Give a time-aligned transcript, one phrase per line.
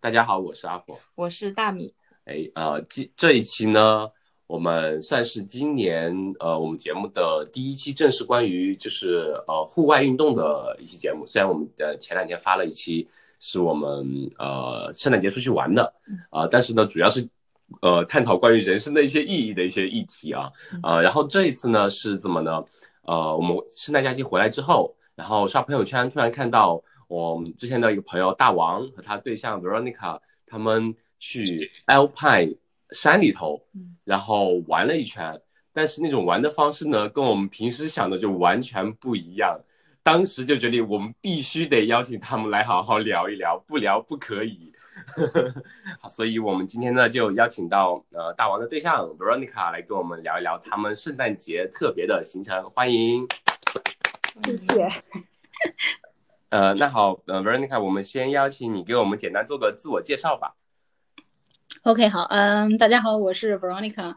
[0.00, 1.92] 大家好，我是阿婆，我是大米。
[2.24, 4.08] 哎，呃，这这一期呢，
[4.46, 11.26] 我们算是今年呃我们节目的第一期正式关于就是呃户外运动的一期节目。
[11.26, 13.08] 虽然我们呃前两天发了一期
[13.40, 14.06] 是我们
[14.38, 15.92] 呃圣诞节出去玩的，
[16.30, 17.28] 啊，但是呢，主要是
[17.82, 20.48] 呃探讨关于人生的一些意义的一些议题啊，
[20.84, 22.64] 呃，然后这一次呢是怎么呢？
[23.02, 26.80] 呃，我们圣诞假期回来之后，然后刷朋友圈，突然看到。
[27.08, 32.56] 我们之前的一个朋友大王和他对象 Veronica，他们去 Alpine
[32.90, 33.60] 山里头，
[34.04, 35.40] 然后玩了一圈，
[35.72, 39.58] 但是那种玩的方式呢，跟我们平时想的就完全不一样。
[40.02, 44.72] 当时就决定，我们必须得邀请他们来好好聊一聊，不聊不可以。
[46.00, 53.26] 好，所以我们今天呢，就邀请到呃大王的对象 Veronica 来跟我们聊一聊他们圣诞节特别的行程，欢迎。
[54.44, 54.88] 谢谢。
[56.50, 60.54] 呃，那好，呃，Veronica，我们先邀请你给我们简单做个自我介绍吧。
[61.82, 64.14] OK，好，嗯，大家好，我是 Veronica，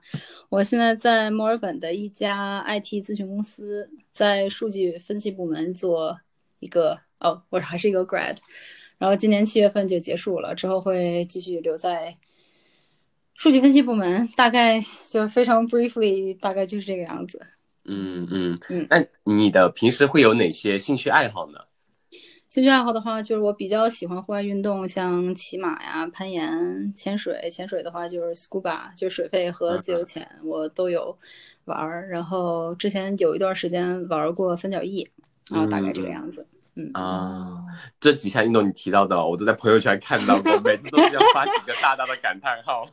[0.48, 6.18] 我现在在墨尔本的一家 IT 咨询公司，在数据分析部门做
[6.60, 8.38] 一个，哦，我还是一个 grad，
[8.98, 12.16] 然后今年七月份就结束了，之后会继续留在
[13.36, 17.46] 数据分析部门，大概就非常 briefly，大概就是这个样子。
[17.84, 21.60] 嗯嗯嗯，那你的平时会有哪些兴趣爱好呢？
[22.52, 27.50] 兴趣爱好的话，就是我比较喜欢户外运动，像骑马呀、攀岩、潜水。
[27.50, 31.18] 潜水的话就是 scuba，就是水肺和自由潜，我都有
[31.64, 32.10] 玩儿。
[32.10, 35.10] 然后之前有一段时间玩过三角翼，
[35.50, 36.46] 然后大概这个样子。
[36.52, 36.61] 嗯
[36.94, 37.58] 啊，
[38.00, 42.88] 这几项运动你提到的，我都在朋友圈看到过，每次都是要发几个大大的感叹号。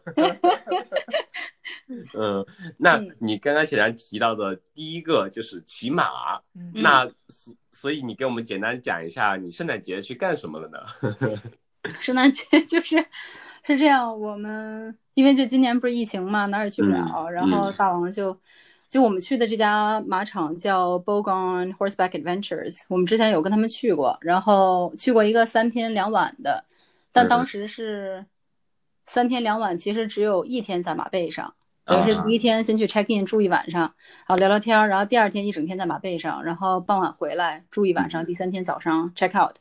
[2.14, 2.44] 嗯，
[2.76, 6.40] 那你刚刚显然提到的第一个就是骑马，
[6.74, 10.78] 那所所以你给我们简单讲一下，你圣诞节去干什么了呢？
[12.00, 12.96] 圣诞节就是
[13.62, 18.36] 是这样，我们因为就今年不是疫情嘛，哪儿也去不了，然后大王就。
[18.88, 26.64] 就我们去的这家马场叫 Bogon Horseback Adventures，我们之前有跟他们去过，然后去过一个三天两晚的，
[27.12, 28.24] 但当时是
[29.04, 31.52] 三天两晚，其实只有一天在马背上，
[31.84, 39.56] 等于是第一天先去 check in 住一晚上，然后聊聊天，然后第二天一整天在马背上，然后傍晚回来住一晚上，第三天早上 check out，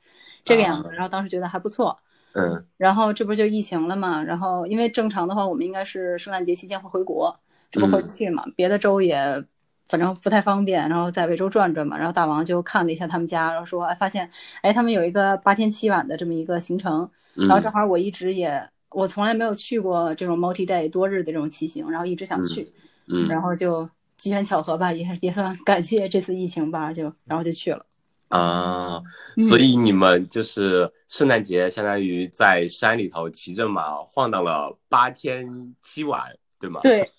[0.45, 1.99] 这个样子，然后当时觉得还不错，
[2.33, 7.37] 嗯，然后这不就疫情了嘛，然后因为正常的话，我们应该是圣诞节期间会回国。
[7.71, 8.43] 这不回不去嘛？
[8.55, 9.43] 别的州也，
[9.87, 10.87] 反正不太方便。
[10.87, 11.97] 然后在维州转转嘛。
[11.97, 14.29] 然后大王就看了一下他们家，然后说：“哎，发现，
[14.61, 17.09] 哎，他们有一个八天七晚的这么一个行程。
[17.35, 22.71] 然后正好我一直也，我从来没有去过这种 multi day 多日的这种骑行，然后一直想去。
[23.07, 27.85] 嗯，然后就机缘巧合吧，也也算感谢这次疫情吧，就然后就去了。
[28.29, 29.01] 啊，
[29.47, 36.21] 所以你们就是圣诞节相当于在山里头骑着马晃荡了八天七晚，
[36.59, 36.81] 对吗？
[36.81, 37.09] 对。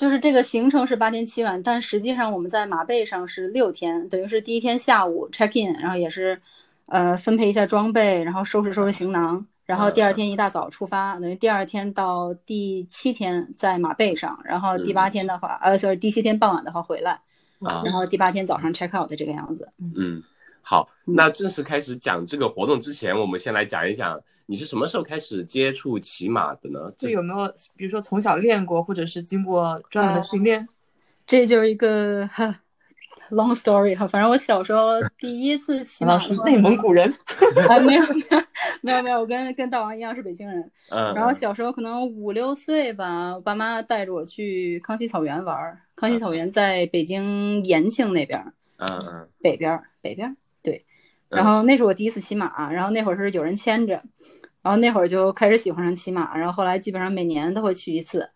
[0.00, 6.40] 就是这个行程是八天七晚，但实际上我们在马背上是六天，等于是第一天下午 check in，然后也是，
[6.86, 17.20] 呃，分配一下装备，然后收拾收拾行囊，然后第二天一大早出发，等于第二天到第七天在马背上，然后第八天的话，呃，sorry，第七天傍晚的话回来，
[17.84, 19.70] 然后第八天早上 check out 的这个样子。
[19.98, 20.22] 嗯，
[20.62, 24.18] 好，那正式开始讲这个活动之前，我们先来讲一讲。
[24.50, 26.92] 你是什么时候开始接触骑马的呢？
[26.98, 30.68] 就有没有，比如说从小练过，或者是经过专门的训练？
[31.24, 32.28] 这就是一个
[33.30, 34.08] long story 哈。
[34.08, 37.08] 反正我小时候第一次骑马是内蒙古人，
[37.70, 38.02] 啊，没有
[38.82, 40.68] 没有没有，我跟跟大王一样是北京人。
[40.88, 41.14] 嗯。
[41.14, 45.80] 然后小时候可能五六岁吧，我爸妈带着我去康熙草原玩。
[45.94, 48.52] 康熙草原在北京延庆那边。
[48.78, 49.28] 嗯嗯。
[49.40, 50.84] 北边，北边，对。
[51.28, 54.02] 然后那是我第一次骑马，然后那会儿是有人牵着。
[54.62, 58.28] 然后那会儿就开始喜欢上骑马，然后后来基本上每年都会去一次。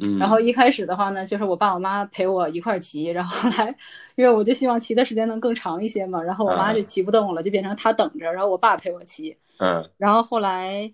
[0.00, 3.74] 嗯，然后一开始的话呢，就是我爸我妈陪我一块儿骑，然后后来，
[4.14, 9.36] 因为我就希望骑的时间能更长一些嘛，然后我妈就骑不动了，就变成她等着，然后我爸陪我骑。
[9.58, 10.90] 嗯，然后后来，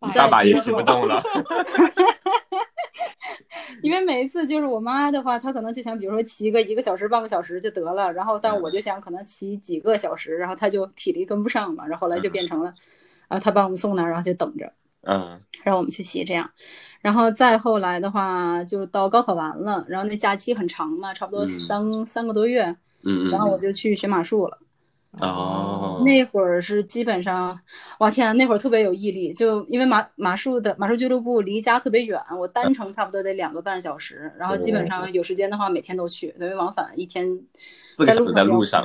[0.00, 1.22] 爸爸也骑不动了。
[3.82, 12.64] 因为每一次就是我妈的话，她可能就想，比如说骑个一个小时、半个小时就得了，然后但我就想可能骑几个小时，然后她就体力跟不上嘛，然后后来就变成了。
[12.64, 12.74] 然
[13.38, 16.50] 后他把我们送那儿，然后就等着，嗯，让我们去骑这样。
[17.00, 24.58] 然后再后来的话，就到高考完了，然后那假期很长嘛，差不多三三个多月，嗯然后我就去学马术了。
[25.20, 27.58] 哦，那会儿是基本上，
[27.98, 37.28] 哇天，那会儿特别有毅力，就因为马马术的马术俱乐部离家特别远，我单程差不多得两个半小时，然后基本上有时间的话每天都去，等于往返一天
[37.98, 38.82] 在路上在路上，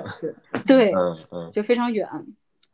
[0.66, 2.06] 对，嗯嗯，就非常远。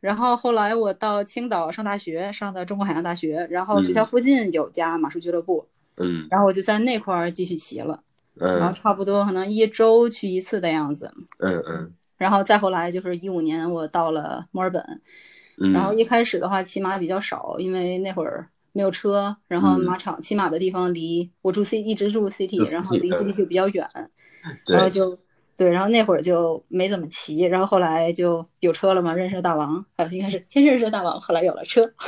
[0.04, 5.66] 然后后来我到青岛上大学，上的中国海洋大学，然后学校附近有家马术俱乐部，
[5.96, 6.28] 嗯。
[6.30, 8.04] 然后我就在那块儿继续骑了，
[8.36, 8.58] 嗯。
[8.60, 11.10] 然后嗯差不多可能一周去一次的样子。
[11.38, 11.94] 嗯嗯。
[12.18, 14.84] 然后再后来就是一五年我到了墨尔本，
[15.62, 19.86] 嗯，然后一开始的话骑马比较少，因为那会儿没有车，然后嗯。
[19.86, 23.14] 马场骑马的地方离我住 C 一直住 city，然后离嗯。
[23.14, 23.90] city 就比较远，
[24.68, 25.18] 然后就
[25.56, 31.84] 对，然后那会儿就没怎么骑，然后后来就有车了嘛，认识了大王，啊，应该是先认识了大王，后来有了车，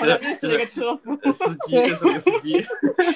[0.00, 2.58] 后来认识了一个车夫，司 机，这是个司机。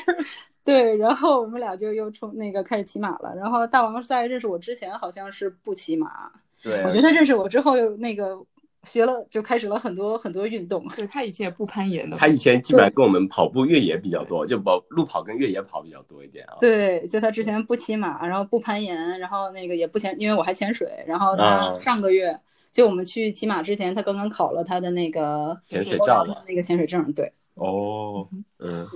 [0.65, 6.31] 对，然后我们俩就又冲那个开始骑马了，然后大王在认识我之前好像是不骑马，
[6.63, 8.39] 对，我觉得他认识我之后又那个
[8.85, 10.87] 学了，就开始了很多很多运动。
[10.97, 16.57] 对他以前也不攀岩的，他以前基本上跟我们跑步越野比较多，就跑路跑跟越野跑比较多一点啊。
[16.61, 20.89] 对，就他之前不骑马，然后不攀岩，然后那个也不潜，因为我还潜水。
[21.07, 22.39] 然后他啊上个月、
[22.73, 26.37] 就我们去骑马之前，他刚刚考了他的那个潜水证嘛。
[26.47, 27.13] 那个潜水证。
[27.13, 28.29] 对，哦，
[28.59, 28.87] 嗯，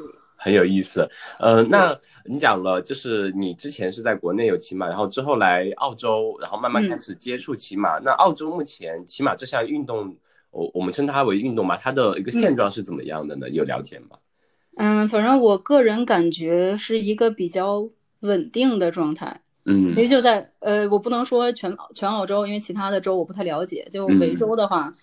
[0.48, 1.06] 很有意思。
[1.38, 7.98] 呃，那你讲了，就是你之前是在国内有骑马，然后之后来澳洲，然后慢慢开始接触骑马。
[7.98, 10.16] 那澳洲目前骑马这项运动，
[10.50, 13.46] 我我们称它为运动嘛，它的一个现状是怎么样的呢？
[13.50, 14.16] 有了解吗？
[14.78, 17.86] 嗯，反正我个人感觉是一个比较
[18.20, 23.86] 稳定的状态，嗯因为就在呃，我不能说全全澳洲，因为其他的州我不太了解。
[23.90, 24.94] 就嗯维州的话，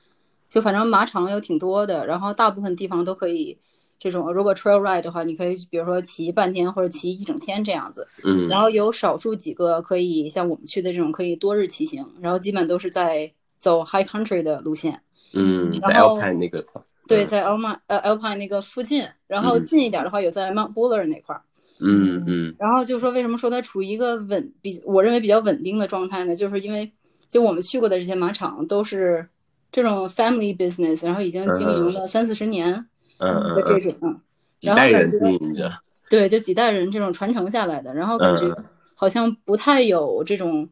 [0.49, 3.57] 就反正马场有挺多的，然后大部分地方都可以。
[3.99, 8.07] 这种如果 trail ride 的话，你可以比如说骑半天或者骑一整天这样子。
[8.23, 15.01] 嗯，然后有少数几个可以像我们去的这种可以多日骑行，然后基本都是在走 high country 的路线。
[15.33, 16.65] 嗯，在然后 Alpine 那个
[17.07, 21.41] 对，嗯在 Alpine 呃 Alpine 那个附近，然后嗯近一点的话有在 Mount Buller 那块儿。
[21.81, 26.33] 嗯嗯然后就说为什么说它处于一个稳比我认为比较稳定的状态呢？
[26.33, 26.89] 就是因为
[27.29, 29.27] 就我们去过的这些马场都是
[29.73, 32.87] 这种 family business，然后已经经营了三四十年嗯
[33.19, 34.21] 嗯这种，
[34.59, 35.71] 几代人然后感觉。
[36.09, 40.69] 对，就几代人这种传承下来的，然后感觉嗯好像不太有这种，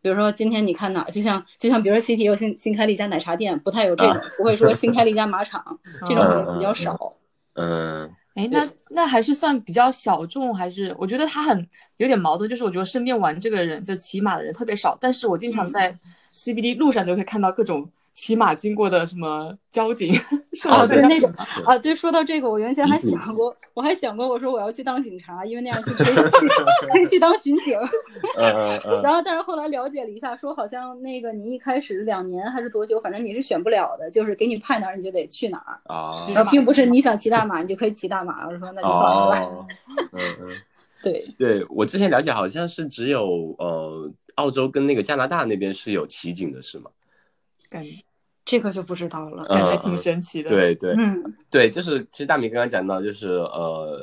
[0.00, 7.14] 比如说今天你看哪儿，就像就像比如说 CT 又新新开了一家奶茶店，不太有这种，啊不会说新开了一家马场，这种比较少。
[7.54, 11.66] 嗯哎，那那还是算比较小众，还是我觉得他很
[11.96, 15.90] 有点矛盾，就是我觉得身边玩这个人就骑马的人特别少，但是我经常在
[16.44, 20.10] CBD 路上就会看到各种骑马经过的什么交警，
[20.54, 20.66] 是？
[20.88, 21.30] 对那种
[21.66, 26.22] 啊，对，说到这个，我原先还想过，我还想过，我说我要去当警察，因为那样就可以去
[26.90, 27.78] 可以去当巡警。
[28.38, 36.16] 嗯嗯嗯 然后，但是后来了解了一下，说好像那个你一开始两年还是多久，反正你是选不了的，就是给你派哪儿你就得去哪儿，啊
[36.50, 38.48] 并不是你想骑大马你就可以骑大马。
[38.48, 39.40] 我说那就算了吧。
[39.42, 39.66] 哦，
[40.12, 40.48] 嗯嗯。
[41.04, 46.90] 对，对我之前了解，好像是只有呃澳洲跟那个加拿大那边是有骑警的，是吗？
[47.68, 47.90] 感觉
[48.46, 49.44] 这个就不知道了。
[49.46, 53.98] 感觉挺神奇的。，对对嗯对，就是其实大米刚刚讲到，就是呃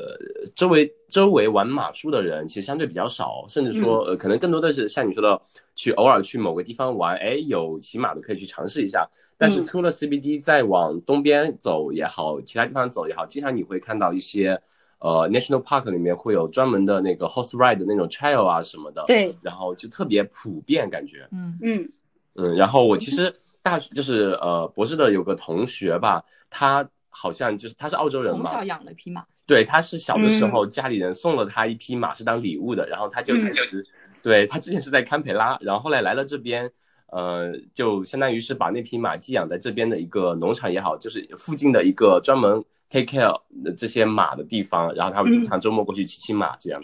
[0.53, 5.41] 周围周围玩马术的人其实相对比较少，甚至说呃可能更多的是像你说的，
[5.75, 9.09] 去偶尔去某个地方玩，哎有骑马的可以去尝试一下。
[9.37, 14.61] 但是嗯出了 CBD 再往东边走也好，其他地方走也好，经常你会看到一些
[14.99, 21.27] 呃 National Park 里面会有专门的那个 horse ride 的那种 trail 啊什么的，对，然后就特别普遍感觉。
[21.31, 21.89] 嗯嗯
[22.35, 23.33] 嗯，然后我其实
[23.63, 33.41] 大学就是呃博士的有个同学吧，他好像就是他是澳洲人嘛，从小养了匹马，对，他是小的时候家里人送了他一匹马是当礼物的，然后他就嗯。
[33.41, 33.84] 开始，
[34.22, 36.72] 对他之前是在堪培拉，然后后来来了这边，
[37.08, 43.41] 呃，就相当于是把那匹马寄养在这边的一个农场也好，就是附近的一个专门 take care
[43.77, 46.82] 这些马的地方，然后他们经常周末过去骑骑马这样。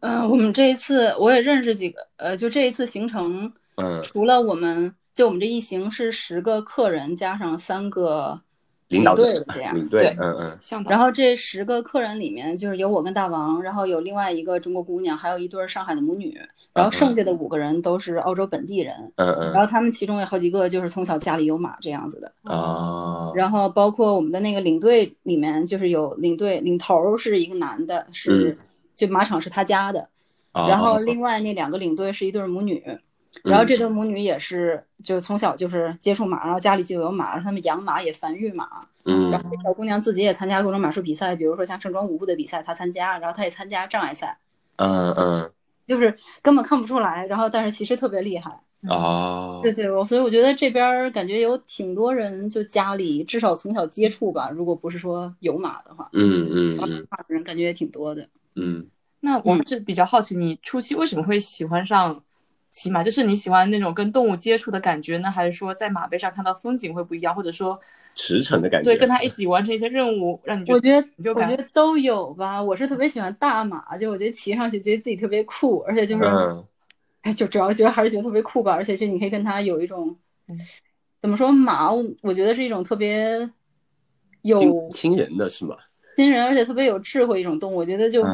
[0.00, 8.40] 嗯、我们这一次我也认识几个，呃，就这一次行程，嗯，除了我们就我们这一行是十个客人加上三个
[8.88, 10.16] 领导队的这样，领队对，。
[10.18, 10.90] 嗯嗯向导。
[10.90, 16.38] 然后这十个客人里面，就是有我跟大王，然后有另外一个中国姑娘，还有一对儿上海的母女，
[16.72, 18.94] 然后剩下的五个人都是澳洲本地人。
[19.16, 28.56] 嗯嗯然后他们其中有好几个就是从小家里有马这样子的，啊，然后包括我们的那个领队里面，就是有领队领头儿是一个男的，是
[28.94, 30.08] 就马场是他家的，
[30.52, 32.82] 啊然后另外那两个领队是一对儿母女，
[33.44, 38.68] 然后这对母女也是就是从小就是接触马，然后家里就有马，然后他们养马也繁育马，
[39.04, 39.30] 嗯。
[39.30, 44.36] 然后这小姑娘自己也参加各种马术比赛，比如说像盛装舞步的比赛，她参加，然后她也参加障碍赛，
[44.76, 45.50] 嗯嗯。
[45.86, 48.50] 就是根本看不出来，然后但是其实特别厉害。
[48.88, 57.06] 哦，对对，我所以我觉得这边儿感觉有挺多人就家里至少从小接触吧，如果不是说有马的话，嗯嗯嗯。
[57.10, 58.26] 马的人感觉也挺多的。
[58.54, 58.86] 嗯。
[59.18, 62.22] 那我还是比较好奇，你初期为什么会喜欢上
[62.70, 63.02] 骑马？
[63.02, 67.78] 就是你喜欢那种跟动物接触的感觉呢，还是说在马背上看到风景会不一样，或者说
[68.14, 68.84] 驰骋的感觉？
[68.84, 72.62] 对，跟他一起完成一些任务，让你我觉得就我觉得都有吧。
[72.62, 76.24] 我是特别喜欢大马，就我觉得骑上去觉得自己特别酷，而且就是，
[77.22, 78.72] 哎，就主要觉得还是觉得特别酷吧。
[78.72, 80.16] 而且就你可以跟他有一种，
[81.20, 81.90] 怎么说马？
[82.22, 83.50] 我觉得是一种特别
[84.42, 85.76] 有亲人的是吗？
[86.14, 87.76] 亲人，而且特别有智慧一种动物。
[87.76, 88.24] 我觉得就。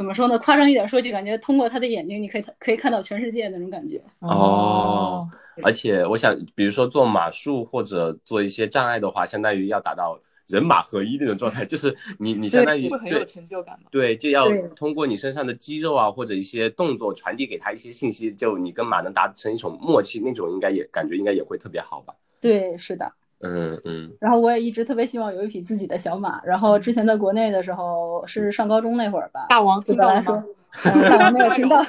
[0.00, 0.38] 怎么说呢？
[0.38, 4.02] 夸张一点说，就感觉通过他的眼睛，你可以可以看到全世界那种感觉。
[4.20, 5.28] 哦，
[5.62, 13.90] 而且我想，比如说做马术或者做一些障碍的话，相当于要达到人马合一那种状态，就是你你相当于会很有成就感嘛。
[13.90, 22.14] 对，就要通过你身上的肌肉啊或者一些动作传递给他一些信息，就你跟马能达成一种默契，那种应该也感觉应该也会特别好吧？
[22.40, 23.12] 对，是的。
[23.42, 26.40] 嗯嗯，然后我也一直特别希望有一匹自己的小马。
[26.44, 30.44] 然后之前在国内的时候是上高中那会儿吧，大王听到了吗？
[30.84, 31.84] 大王没有 听到， 啊，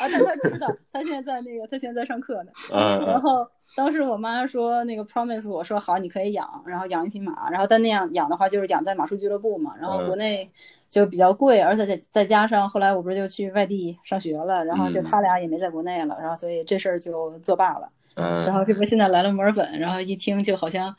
[0.00, 2.50] 但他知道，他现在在那个，他现在在上课呢。
[2.72, 3.06] 嗯。
[3.06, 3.46] 然后
[3.76, 7.48] 当时我妈说那个 promise 我说好，你可以养，然后养一匹马。
[7.48, 9.74] 然后但那样养的话就是养在马术俱乐部嘛。
[9.80, 10.50] 然后国内
[10.90, 17.88] 就比较贵，而且再再加上后来我不是就去外地上学了，然后就他俩也没在国内了，然后所以这事儿就作罢了。
[18.14, 20.94] 嗯，然后这不现在来了墨尔本，然后一听就好像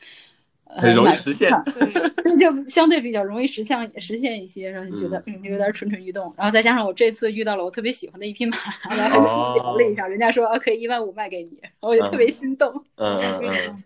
[0.65, 1.51] 很容易实现，
[2.24, 6.34] 这就相对比较容易实现实现一些，然后就觉得嗯有点蠢蠢欲动。
[6.36, 8.58] 然后再加上我这次遇到了我特别喜欢的一匹马，
[8.89, 12.74] 然后聊了一下，人家说啊可以一万五卖给你，然后我就特别心动。
[12.96, 13.84] 嗯嗯嗯。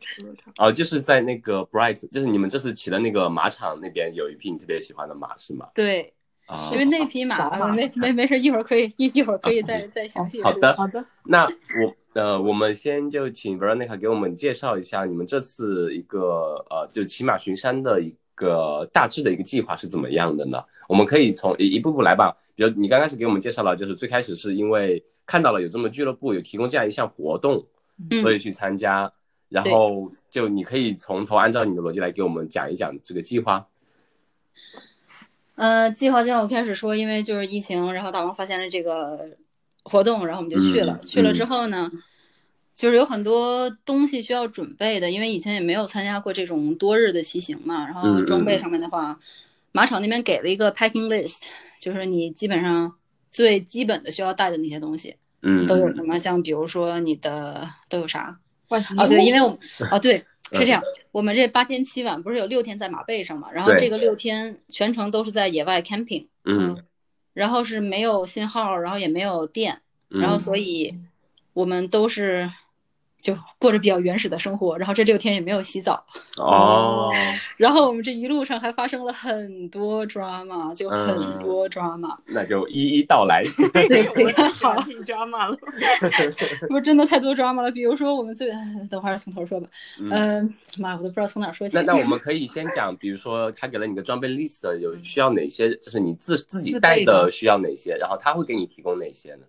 [0.57, 5.67] 哦，就是在那个 Bright，就是你们这次骑的那个马场那边有一匹你特别喜欢的马是吗？
[5.75, 6.13] 对，
[6.71, 10.49] 因为那匹马没没没事，一会儿可以一一会儿可以再再详细说。
[10.49, 11.95] 好的好的，那我。
[12.13, 20.63] 呃，我们先就请 Veronica 给我们介绍一下你们这次一个呃，就骑马巡山的一个大致的一个计划是怎么样的呢？
[20.89, 22.35] 我们可以从一一步步来吧。
[22.55, 27.63] 比如你刚开始给我们介绍了，就是最开始是因为看到了有这么俱乐部有提供这样一项活动，
[28.23, 29.13] 所以去参加。
[29.49, 33.67] 然后就你可以从头按照你的逻辑来给我们讲一讲这个计划。
[35.57, 39.19] 呃，计划就像我开始说，因为就是疫情，然后大王发现了这个。
[39.89, 40.99] 活动，然后我们就去了。
[40.99, 41.89] 去了之后呢，
[42.75, 47.85] 就是有很多东西需要准备的，因为以前也没有参加过这种多日的骑行嘛。
[47.85, 49.17] 然后装备上面的话，
[49.71, 51.43] 马场那边给了一个 packing list，
[51.79, 52.93] 就是你基本上
[53.31, 56.19] 最基本的需要带的那些东西，嗯，都有什么？
[56.19, 58.37] 像比如说你的都有啥？
[58.67, 59.57] 哦，对，因为我
[59.89, 60.81] 哦，对，是这样。
[61.11, 63.51] 我们这八天七晚不是有六天在马背上嘛？
[63.51, 66.77] 然后这个六天全程都是在野外 camping，嗯。
[67.33, 70.91] 然后是没有信号，然后也没有电，然后所以
[71.53, 72.51] 我们都是
[73.21, 74.77] 就过着比较原始的生活。
[74.77, 76.03] 然后这六天也没有洗澡
[76.37, 77.11] 哦。
[77.57, 82.15] 然后我们这一路上还发生了很多 drama，就很多 drama。
[82.25, 83.43] 那就一一道来。
[83.87, 84.07] 对，
[84.61, 85.57] 好，drama 了。
[86.69, 87.71] 不，真的太多 drama 了。
[87.71, 88.49] 比如说我们最，
[88.89, 89.67] 等会儿从头说吧。
[89.99, 91.75] 嗯，妈，我都不知道从哪说起。
[91.75, 99.41] 那那我们可以先讲，比如说他给了你个装备 list，有需要哪些，就是你自自己带的需要哪些，然后他会给你提供哪些呢？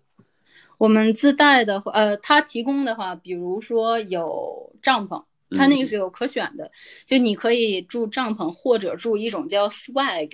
[0.78, 5.22] 我们自带的话，呃，他提供的话，比如说有帐篷，
[5.56, 6.70] 他那个是有可选的，
[7.04, 10.30] 就你可以住帐篷或者住一种叫 swag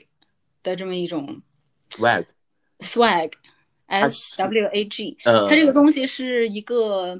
[0.62, 1.40] 的这么一种
[1.90, 2.26] swag
[2.80, 3.32] swag
[3.86, 7.18] s w a g，它这个东西是一个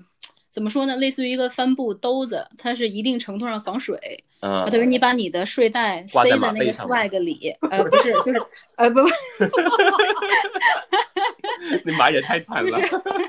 [0.51, 0.97] 怎么说呢？
[0.97, 8.43] 类似于一个帆布兜子，它是一定程度上防水，啊，等于你把你的睡袋塞在那个 swag 里，呃，不是，就是
[8.77, 9.09] 呃，不不。
[11.85, 12.79] 那马也太惨了，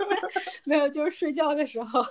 [0.65, 2.05] 没有，就是睡觉的时候，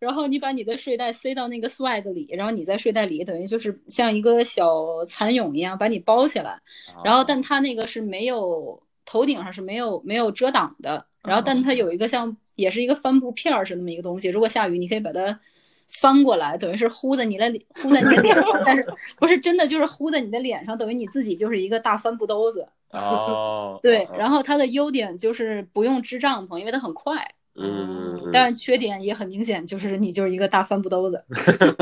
[0.00, 6.58] 然后你把你的睡袋塞到那个 swag 里，然后你在睡袋里，等于就是像一个小蚕蛹一样把你包起来，
[7.04, 15.38] 然后但它那个是没有头顶上是没有没有遮挡的，然后但它有一个像也是一个帆布片儿是那么一个东西，如果下雨你可以把它
[15.92, 17.44] 翻过来，等于是呼在你的
[17.82, 18.84] 呼在你的脸上，但是
[19.18, 22.66] 不是真的就是呼在你的脸上，等于你自己就是一个大帆布兜子。
[22.90, 27.26] 哦， 对，然后它的优点就是不用支帐篷，因为它很快。
[27.54, 31.22] 嗯，但是缺点也很明显，就是你就是一个大帆布兜子。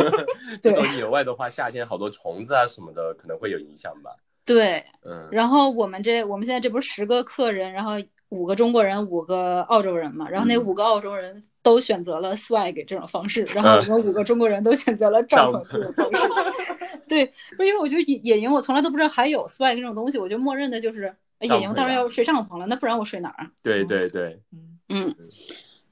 [0.60, 4.10] 对，野外的话，夏天好多虫子啊什么的，可能会有影响吧。
[4.44, 5.28] 对，嗯。
[5.30, 7.92] 然后我们这我们现在这不是十个客人，然后
[8.30, 16.28] 五个中国人，五个澳洲人嘛，然后那五个澳洲人都选择了 swag 这种方式，然后我们五个中国人都选择了帐篷这种方式。
[17.06, 23.50] 对，不是因为我觉得野野营，我从来都不知道还有 swag 这种东西，我就默认的就是野营当然要睡帐篷了，那不然我睡哪儿啊？
[23.62, 25.14] 对对对，嗯嗯。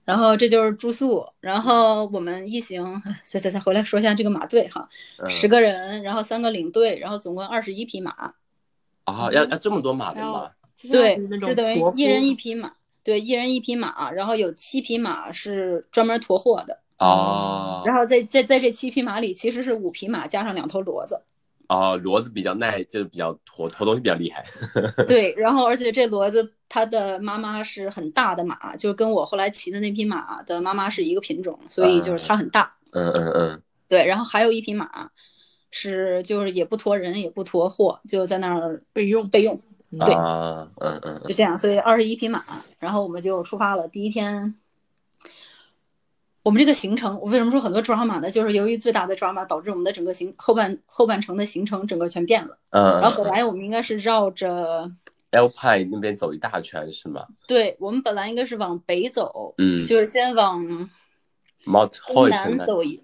[0.04, 4.88] 然后这就是住宿，然后我们一行再再再回来说一下这个马队哈，
[5.28, 8.32] 十个人，然后三个领队，然后总共二十一匹马。
[9.04, 10.50] 啊，要要这么多马的吗？
[10.90, 12.72] 对，是等于一人一匹马。
[13.04, 16.78] 对，一人一匹马，然后有七匹马是专门驮货的。
[16.98, 21.18] 哦，然后在在在这七匹马里，其实是五匹马加上两头骡子。
[21.68, 24.44] 哦，骡子比较耐，就是比较驮驮东西比较厉害。
[25.08, 32.70] 对，然后而且这骡子它的妈妈是很大的马，就跟我后来骑的那匹马的妈妈是一个品种，所以就是它很大。
[32.90, 33.62] 嗯嗯嗯。
[33.88, 35.10] 对，然后还有一匹马
[35.70, 39.58] 是就是也不驮人也不驮货，就在那儿备用备用。
[39.90, 40.70] 对，嗯
[41.02, 42.44] 嗯，就这样，所以二十一匹马，
[42.78, 43.86] 然后我们就出发了。
[43.88, 44.54] 第一天。
[46.44, 48.30] 我们这个行程，我为什么说很多 drama 呢？
[48.30, 52.56] 就是由于最大的 drama 导致我们的整个行后半后半程的行程整个全变了。
[52.70, 52.98] 嗯。
[53.02, 54.90] 然后本来我们应该是绕着
[55.32, 57.26] Alpine 那边走一大圈，是吗？
[57.46, 60.64] 对，我们本来应该是往北走，嗯，就是先往
[61.66, 63.02] Mount 东南走一，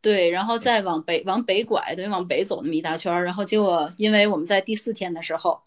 [0.00, 3.24] 对，然后再往北往北拐，等于往北走那么一大圈。
[3.24, 5.60] 然后结果因为我们在第四天的时候，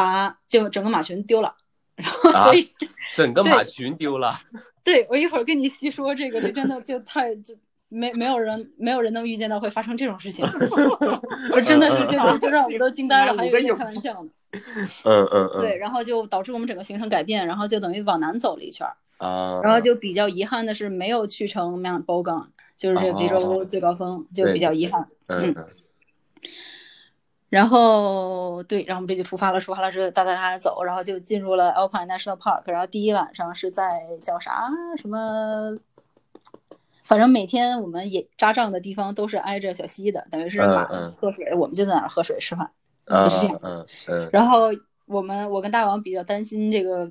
[0.00, 1.54] 把就整个马群丢了，
[1.96, 2.66] 然后所以
[3.14, 4.40] 整个马群丢了。
[4.82, 7.54] 对我一会儿跟你细说这个，这真的就太就
[7.90, 10.42] 没没有人没有人能预见到会发生这种事情，
[11.52, 14.30] 我真的是就就让我们都惊呆了，还以为开玩笑呢。
[15.04, 15.60] 嗯嗯嗯。
[15.60, 18.86] 对，然后就导致我们整个行程改变，然后就等于往南走了一圈
[19.18, 19.60] 啊。
[19.62, 22.46] 然后就比较遗憾的是没有去成 Mount Bogan，
[22.78, 25.06] 就是这非洲最高峰，就比较遗憾。
[25.26, 25.54] 嗯。
[27.50, 32.62] 然后对，然后我们这就出发了，出发了之后哒哒哒走，然后就进入了 Alpine National Park。
[32.70, 35.76] 然后第一晚上是在叫啥什么，
[37.02, 40.84] 反正每天我们也扎帐的地方都是挨着小溪的，等于是马
[41.16, 42.70] 喝水，我们就在那儿喝水吃饭，
[43.06, 43.58] 就是这样。
[43.64, 44.30] 嗯嗯。
[44.32, 44.70] 然后
[45.06, 47.10] 我们我跟大王比较担心这个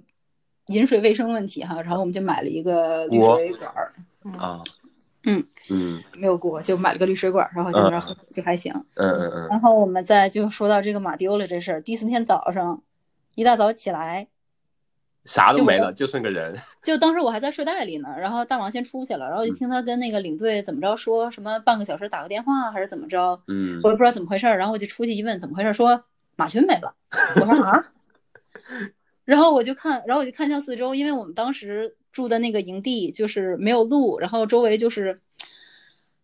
[0.68, 3.94] 饮水卫生问题哈，然后我们就买了一个滤水管儿
[4.40, 4.64] 啊。
[5.24, 8.74] 嗯嗯，没有锅，就买了个滤水管，然后在那喝就还行。
[8.96, 9.48] 嗯嗯嗯。
[9.50, 12.82] 然后我们再就说到这个马丢了这事儿，第四天早上
[13.36, 14.28] 一大早起来，
[15.26, 16.58] 啥都没了，就剩个人。
[16.82, 26.04] 就当时我还在睡袋里呢，然后大王先出去了，然后就听他跟那个领队怎么着说什么半个小时打个电话还是怎么着，嗯，我也不知道怎么回事儿，然后我就出去一问怎么回事，说
[26.36, 26.94] 马群没了。
[27.36, 27.72] 我说啊，
[29.26, 31.96] 然后我就看，然后我就看向四周，因为我们当时。
[32.12, 35.22] 住的那个营地就是没有路，然后周围就是，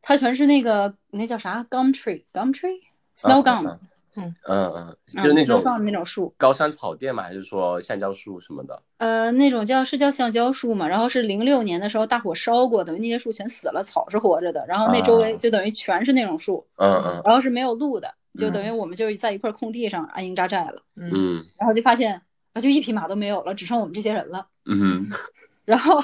[0.08, 2.80] 它全是那个那叫啥？gum tree gum tree
[3.18, 3.68] snow gum，
[4.16, 4.36] 嗯。
[4.48, 8.82] 嗯嗯，就那种那种树，高山草甸嘛，还是说橡胶树什么的？
[8.98, 22.22] 呃，那种叫是叫橡胶树嘛，然后是零六年的时候大火烧过，等于那些树全死了，草是活着的，然后那周围就等于全是那种树，嗯嗯，然后是没有路的，就等于我们就是在一块空地上安营扎寨了，嗯，然后就发现
[22.54, 25.10] 啊，就一匹马都没有了，只剩我们这些人了，嗯。
[25.66, 26.00] 然后，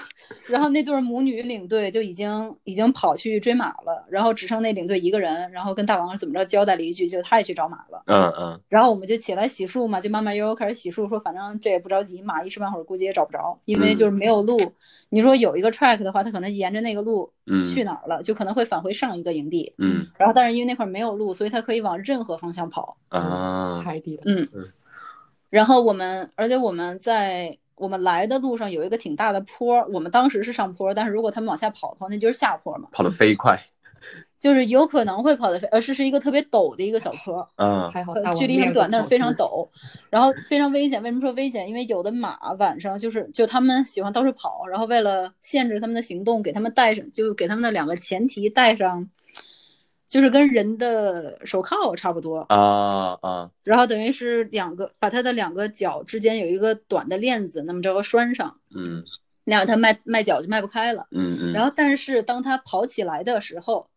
[0.47, 8.01] 然后那对母女领队就已经已经跑去追马了，然后只剩那领队一个人，然后跟大王怎么着交代了一句，就他也去找马了。
[8.07, 8.59] 嗯嗯。
[8.67, 14.59] 然后我们就起来洗漱嘛，就慢慢悠悠开始洗漱，说反正这也不着急，马一时半会儿估计也找不着，因为就是没有路。
[15.09, 17.31] 你说有一个 track 的话，他可能沿着那个路
[17.71, 19.71] 去哪儿了，就可能会返回上一个营地。
[19.77, 20.07] 嗯。
[20.17, 22.97] 然后但是因为那块没有路，所以他可以往任何方向跑。
[23.09, 24.23] 啊，海底的。
[24.25, 24.47] 嗯。
[25.51, 27.55] 然后我们，而且我们在。
[27.81, 32.87] 我们来的路上有一个挺大的坡，我们当时是上坡，但是如果他们往下跑的话，那就是下坡嘛。
[32.91, 33.59] 跑得飞快，
[34.39, 39.67] 就是有可能会跑得飞，呃，是是一个特别陡的一个小坡， 嗯，还好，距离很短，但是非常陡，
[40.11, 41.01] 然后非常危险。
[41.01, 41.67] 为什么说危险？
[41.67, 49.09] 因为有的马晚上就是就他们喜欢到处跑，然后为了限制他们的行动，给他们带上就给他们的两个前蹄带上。
[50.11, 52.39] 就是跟人的手铐差不多。
[52.49, 59.01] 啊啊，然后等于是两个，把它的两个脚之间有一个短的链子，那么着拴上，嗯，
[59.45, 61.53] 那样它迈迈脚就迈不开了，嗯嗯。
[61.53, 63.87] 然后但是当它跑起来的时候，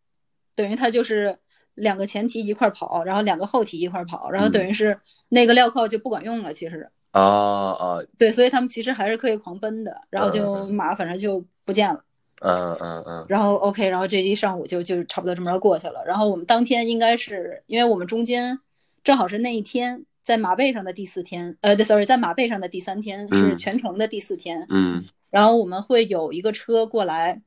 [0.55, 1.37] 等于它就是
[1.74, 4.96] 两个前蹄一块跑，然后两个后蹄一块跑，然后等于是
[5.31, 12.00] 那个镣铐就不管用了，其实啊啊，对，所以他们其实还是可以狂奔的，然后就马反正就不见了。
[12.44, 16.04] 嗯嗯嗯，然后 OK，然后这一上午就就差不多这么着过去了。
[16.07, 18.59] 然后我们当天应该是因为我们中间
[19.02, 24.66] 正好是那一天在马背上的第四天，呃，sorry，在马背上的第三天是全程的第四天。
[24.68, 27.40] 嗯，然后我们会有一个车过来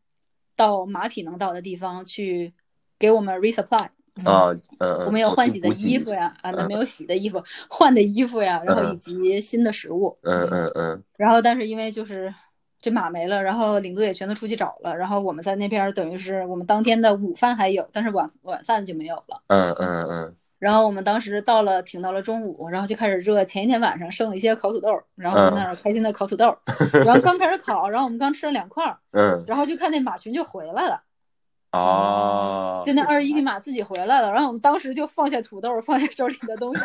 [0.55, 2.51] 到马匹能到的地方去
[2.97, 3.89] 给我们 resupply。
[4.23, 10.17] 啊，嗯，我们有换洗的衣服呀，啊，那没有洗的衣服，换的衣服呀，然后以及新的食物。
[10.23, 11.03] 嗯嗯嗯。
[11.17, 12.33] 然后但是因为就是。
[12.79, 19.41] 这马没了，然后领队也全都出去找了，然后我们在那边等于是我们当天的午饭还有，但是晚晚饭就没有了。
[19.47, 20.35] 嗯嗯嗯。
[20.59, 23.45] 然后我们当时到了，挺到了中午，然后就开始热。
[23.45, 26.45] 前一天晚上剩了一些烤土豆，然后在那儿开心的烤土豆。
[26.93, 30.99] 然后刚开始烤，然后我们刚吃了两块，嗯，然后就看那马群就回来了，
[31.71, 36.83] 哦，就那二十一匹马自己回来了，然后我们当时就放下土豆，放下手里的东西，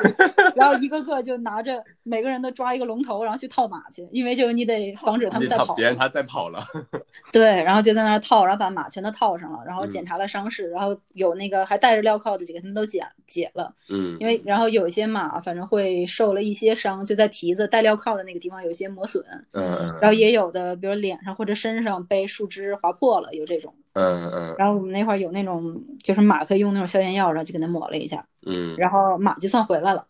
[0.56, 5.74] 然后一个个就拿着每个人都抓一个龙头，然后去套马去，因为就你得防止他们再跑。
[5.74, 6.66] 别让他再跑了。
[7.32, 13.72] 对，然后就在那套，然后把马全都套上了，然后检查了伤势，然后有那个还带着镣铐的几个他们都解解了。
[13.88, 19.24] 嗯，因为然后有一些马反正会受了一些伤，就在蹄子带镣铐的那个地方有一些磨损。
[19.52, 23.72] 嗯，然后也有的，比如脸上或者身上被树枝划破了，有这种。
[23.94, 24.54] 嗯嗯。
[24.58, 28.24] 然后我们那块有那种，就是马可以用那种消炎药，然后就给它抹了一下。
[28.46, 28.74] 嗯。
[28.76, 30.06] 然后马就算回来了，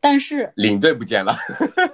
[0.00, 1.36] 但是领队不见了。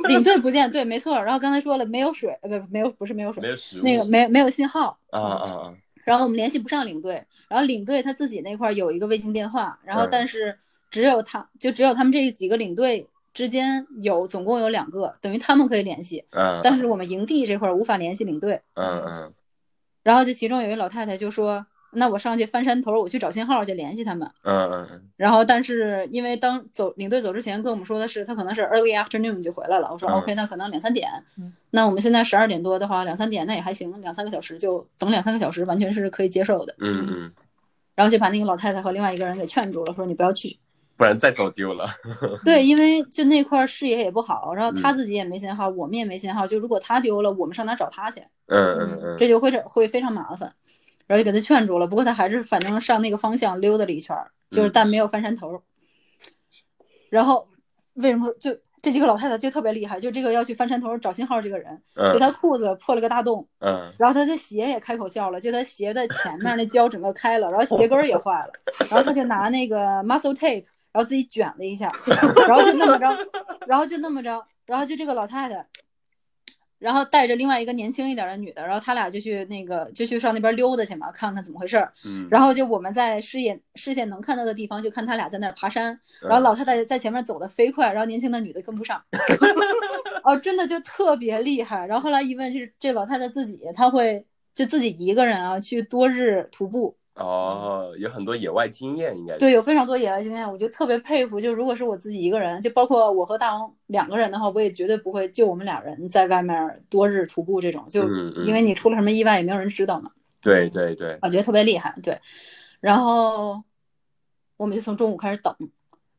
[0.09, 1.15] 领队不见，对，没错。
[1.23, 4.99] 然后刚才说了，没有水，呃，不，没有，不是没有水，没有食物，那个没没有信号。
[5.11, 5.75] 啊啊啊！
[6.05, 10.57] 然后我们联系不上领队，然后领队他自己那块有一个卫星电话，然后但是
[10.89, 16.25] 只有他就只有他们这几个领队之间有总共有两个，等于他们可以联系。
[16.31, 16.61] 嗯。
[16.63, 18.61] 但是我们营地这块无法联系领队。
[18.75, 19.33] 嗯嗯。
[20.07, 25.03] 然后就其中有一老太太就说：“那我上去翻山头，我去找信号去联系他们。”嗯嗯嗯。
[25.17, 31.09] 然后但是因为当走领队走之前跟我们说的是他可能是 early afternoon 就回来了，我说 OK，那可能两三点。
[31.71, 36.73] 那我们现在十二点多的话，两三点那也还行，两三个小时就等两三个小时完全是可以接受的。
[36.79, 37.33] 嗯嗯。
[37.97, 40.57] 然后就把那个老太太和另外一个人给劝住了，说你不要去，
[40.97, 41.89] 不然再走丢了。
[42.45, 48.23] 对，因为就那块视野也不好，然后他自己也没信号，我们也没信号，就如果他丢了，我们上哪找他去？
[48.49, 50.53] 嗯嗯嗯，这就会会非常麻烦。
[51.07, 54.17] 然后就给他劝住了，不过他还是反正上那个方向溜达了一圈，
[54.51, 55.63] 就是但没有翻山头。
[57.11, 57.47] 然后
[57.95, 58.51] 为什么就
[58.83, 60.01] 这几个老太太就特别厉害？
[60.01, 61.81] 就这个要去翻山头找信号这个人，
[62.13, 68.53] 就他裤子破了个大洞，嗯，然后他的鞋也开口笑了，就他鞋的前面那胶整个开了，然后鞋跟也坏了，
[68.91, 71.93] 然后他就拿那个 muscle tape，然后自己卷了一下，
[72.49, 73.17] 然后就那么着，
[73.69, 75.65] 然后就那么着，然后就这个老太太。
[76.79, 81.93] 然后带着另外一个年轻一点的女的，然后他俩就去那个就去上那边溜达去嘛，看看怎么回事儿。
[82.05, 85.99] 嗯，然后就我们在视野视线能看到的地方，就看他俩在那儿爬山。
[86.21, 89.03] 然后老太太在前面走的飞快，然后年轻的女的跟不上。
[90.25, 91.87] 哦，真的就特别厉害。
[91.87, 96.97] 然后后来一问，是这老太太自己，她会就自己一个人啊去多日徒步。
[97.17, 101.41] 哦，有很多野外经验，应该对，有非常多野外经验，我就特别佩服。
[101.41, 108.07] 就如果是我自己一个人，就包括我和大王两个人的话，我也绝对不会就我们俩人在外面多日徒步这种，就
[108.45, 110.11] 因为你出了什么意外也没有人知道嘛。
[110.43, 111.95] 对对对，我觉得特别厉害。
[112.03, 112.21] 对，
[112.81, 113.63] 然后
[114.59, 115.57] 我们就从中午开始等，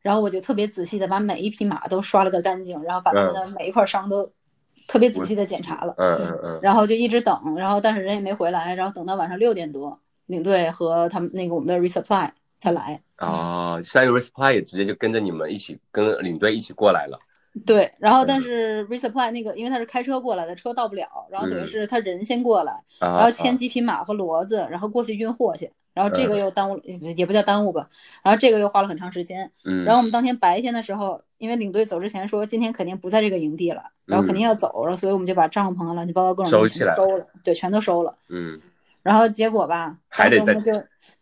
[0.02, 4.28] 然后我就特别仔细的把每一匹马都刷了个干净，然后把他们的每一块伤都
[4.88, 5.94] 特别仔细的检查了。
[5.96, 6.60] 嗯嗯嗯。
[6.60, 9.96] 然后就一直等，然后但是人也没回来，然后等到晚上六点多。
[10.28, 17.18] 领队和他们那个我们的 resupply 才来哦，现在 resupply 也直接就跟着你们一起跟领队一起过来了。
[17.66, 26.80] 对，然后但是 resupply 那个因为他是开车过来的，车到不了，然后等于是他人先过来，然后牵几匹马和骡子，然后过去运货去，然后这个又耽误，
[27.16, 27.88] 也不叫耽误吧，
[28.22, 29.50] 然后这个又花了很长时间。
[29.64, 38.14] 嗯，然后我们当天白天的时候，因为领队走之前说今天肯定不在这个营地了，然后肯定要走，然后所以我们就把帐篷啊、乱七八糟各种收起来收了，对，全都收了。
[38.28, 38.60] 嗯。
[39.02, 40.72] 然后结果吧，还得我们就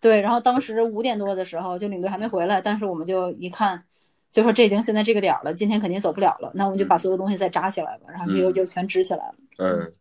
[0.01, 3.83] 对，然后当时五点多的时候，就领队还没回来，但是我们就一看，
[4.31, 9.35] 就说这已经现在这个点了，今天肯定走不了了，那我们就把所有东西再扎起来吧，然后就又又全支起来了。
[9.59, 9.93] 嗯。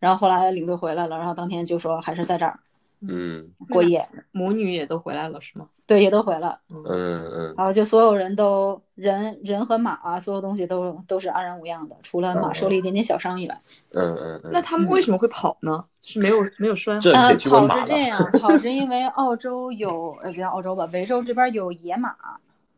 [0.00, 2.60] 然后后来领队回来了，然后当天就说还是在这儿，
[3.00, 4.06] 嗯，过夜。
[4.32, 5.66] 母女也都回来了是吗？
[5.86, 6.58] 对，也都回来。
[6.68, 7.54] 嗯嗯。
[7.56, 13.58] 然后就所有人都人人和马啊，所有东西都都是安然无恙的，除了马受了一点点小伤以外。
[13.94, 14.50] 嗯嗯嗯。
[14.52, 15.84] 那他们为什么会跑呢？
[16.02, 16.98] 是没有没有拴？
[17.12, 22.14] 呃，跑是这样，跑是因为澳洲有呃，不叫澳洲吧，维州这边有野马。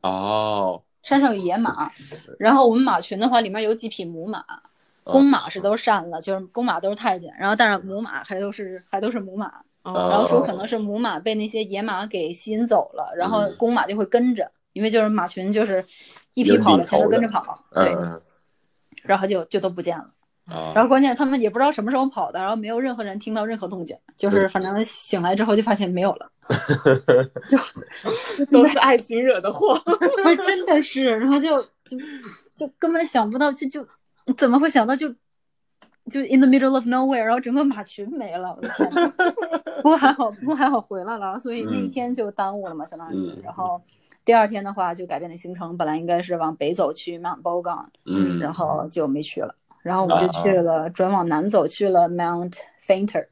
[0.03, 0.83] 哦。
[1.03, 1.91] 山上有野马，
[2.39, 4.45] 然后我们马群的话，里面有几匹母马，
[5.03, 9.51] 公马是都善了，就是公马都是太监，然后但是母马还都是还都是母马。
[9.83, 15.83] 然后说可能是母马被那些野马给吸引走了，然后公马就会跟着，因为就是马群就是
[16.35, 17.97] 一匹跑了，全都跟着跑，对，
[19.03, 20.07] 然后就就都不见了。
[20.75, 26.31] 然后关键他们也不知道什么时候跑的，然后没有任何人听到任何动静，就是反正醒来之后就发现没有了，
[28.37, 29.79] 就都是爱情惹的祸，
[30.23, 31.97] 不是真的是，然后就就
[32.55, 33.87] 就根本想不到，就就
[34.37, 35.15] 怎么会想到就。
[36.11, 38.91] 就 in the middle of nowhere，然后整个马群没了，我的天！
[39.83, 43.41] 不过还好，不过还好回来了，所以那一天就耽误了嘛，相当于。
[43.43, 43.81] 然后
[44.25, 49.55] 第二天的话就改变了行程，本来应该是往北走去 Mount Bogan，嗯，然后就没去了。
[49.83, 53.27] 然后我们就去了，转往南走去了 Mount Fainter，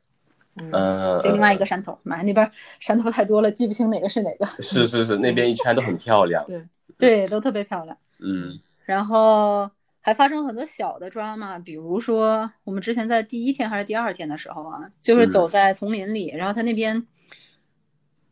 [0.56, 1.98] 嗯，就另外一个山头。
[2.02, 4.46] 妈呀，那边山头太多了，记不清哪个是哪个。
[4.62, 6.44] 是是是，那边一圈都很漂亮。
[6.46, 6.64] 对
[6.98, 7.96] 对，都特别漂亮。
[8.20, 9.70] 嗯，然后。
[10.08, 17.06] 还发生很多小的 drama，比如说我们之前在第一天还是第二天的时候啊，就是走在丛林里，然后他那边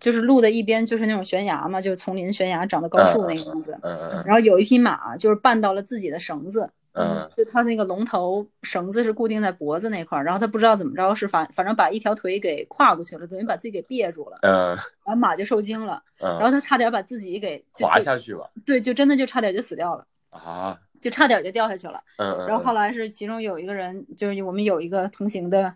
[0.01, 3.79] 就是路的一边就是那种悬崖嘛，就是丛林悬崖长的高树那个样子。
[3.83, 7.29] 嗯嗯然后有一匹马就是绊到了自己的绳子，嗯。
[7.35, 14.69] 就他那个龙头绳子是固定在脖子那块儿，然后他不知道怎么着是反反正把一条腿给跨过去了，等于把自己给别住了，嗯。
[15.05, 18.51] 然后马就受惊了，然后嗯，他差点把自己给滑下去了。
[18.65, 22.03] 对，就真的就差点就死掉了，啊，就差点就掉下去了。
[22.19, 25.73] 嗯嗯，然后后来是其中有一个人，就是我们有一个同行的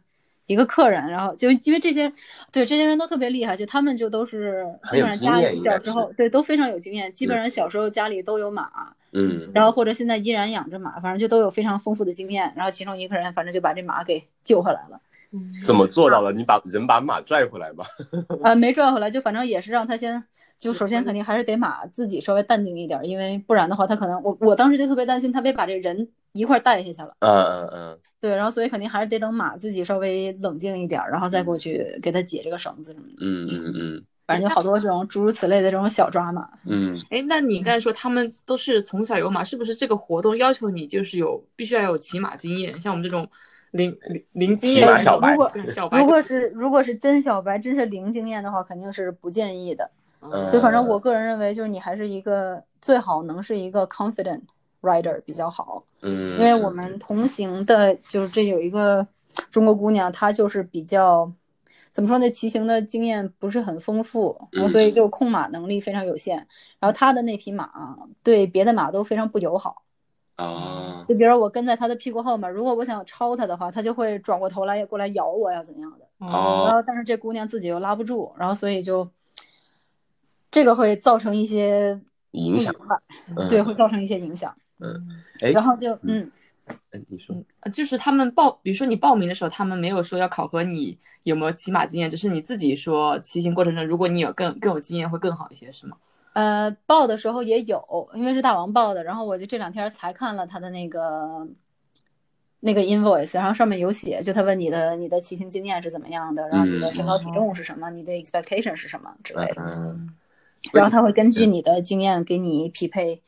[0.47, 2.13] 一个客人，然后就因为这些，
[2.53, 8.69] 对这些人都特别厉害，就他们就都是基本上家里小时候对都非常有经验，基本上小时候家里都有马，
[9.13, 12.53] 嗯然后或者现在依然养着马，反正就都有非常丰富的经验。
[12.57, 15.01] 然后其中一个人反正就把这马给救回来了，嗯
[15.65, 16.33] 怎么做到的？
[16.33, 17.85] 你把人把马拽回来吗？
[18.43, 20.23] 呃，没拽回来，就反正也是让他先。
[20.59, 27.15] 就首先肯定还是得马自己稍微淡定一点，因为不然的话，他可能我我当时就特别担心他别把这人一块儿带下去了。
[27.21, 33.15] 嗯嗯嗯对，然后所以肯定还是得等马自己稍微冷静一点儿，然后再过去给他解这个绳子什么的。
[33.21, 36.47] 嗯嗯嗯反正有好多这种诸如此类的这种小抓马。
[36.67, 42.79] 嗯哎，那你刚才说他们都是从小有马，是不是这个活动要求你就是有必须要有骑马经验？
[42.79, 43.27] 像我们这种
[43.73, 49.91] 零零零经验如果小白，如果是如果是真小白，真是零经验的话，肯定是不建议的。
[50.23, 54.43] 嗯就反正我个人认为，就是你还是一个最好能是一个 confident
[54.83, 59.07] rider 比较好，嗯，因为我们同行的，就是这有一个
[59.51, 61.31] 中国姑娘，她就是比较。
[61.93, 62.31] 怎么说呢？
[62.31, 66.37] 骑行的经验不是很丰富，然后所以就控马能力非常有限。
[66.79, 67.69] 然后她的那匹马
[68.23, 69.83] 对别的马都非常不友好，
[70.45, 76.05] 啊就比如我跟在他的屁股后面，如果我想超他的话，他就会转过头来过来咬我呀，怎样的？
[76.19, 79.09] 哦然哦后但是这姑娘自己又拉不住，然后所以就
[80.51, 81.99] 这个会造成一些
[82.33, 83.01] 影响吧
[83.37, 84.55] 嗯对，会造成一些影响。
[85.41, 86.31] 哎，然后就嗯，
[86.91, 95.97] 哎你说呃就是他们报，比如说你报名的时候，他们没有说要考核你有没有骑马经验，只是你自己说骑行过程中，如果你有更更有经验会更好一些，是吗？
[96.33, 101.47] 呃，报的时候也有，因为是大王报的，然后我就这两天才看了他的那个
[102.61, 109.63] 那个 invoice，然后上面有写，就他问你的你的骑行经验是怎么样的，然后你的身高体重是什么，你的 expectation 是什么之类的。
[109.63, 110.09] 嗯
[110.73, 113.23] 然后他会根据你的经验给你匹配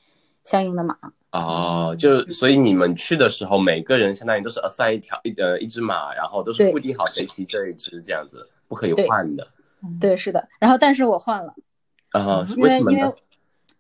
[0.45, 0.95] 相应的马。
[1.31, 9.49] 哦，就所以你们去的时候，每个人相当于都是 assign 一条一呃一只马，然后都是固定好谁骑这一只这样子，不可以换的
[9.99, 10.47] 对，是的。
[10.59, 11.55] 然后但是我换了，
[12.13, 12.45] 啊？
[12.57, 13.15] 因为因为为什么呢？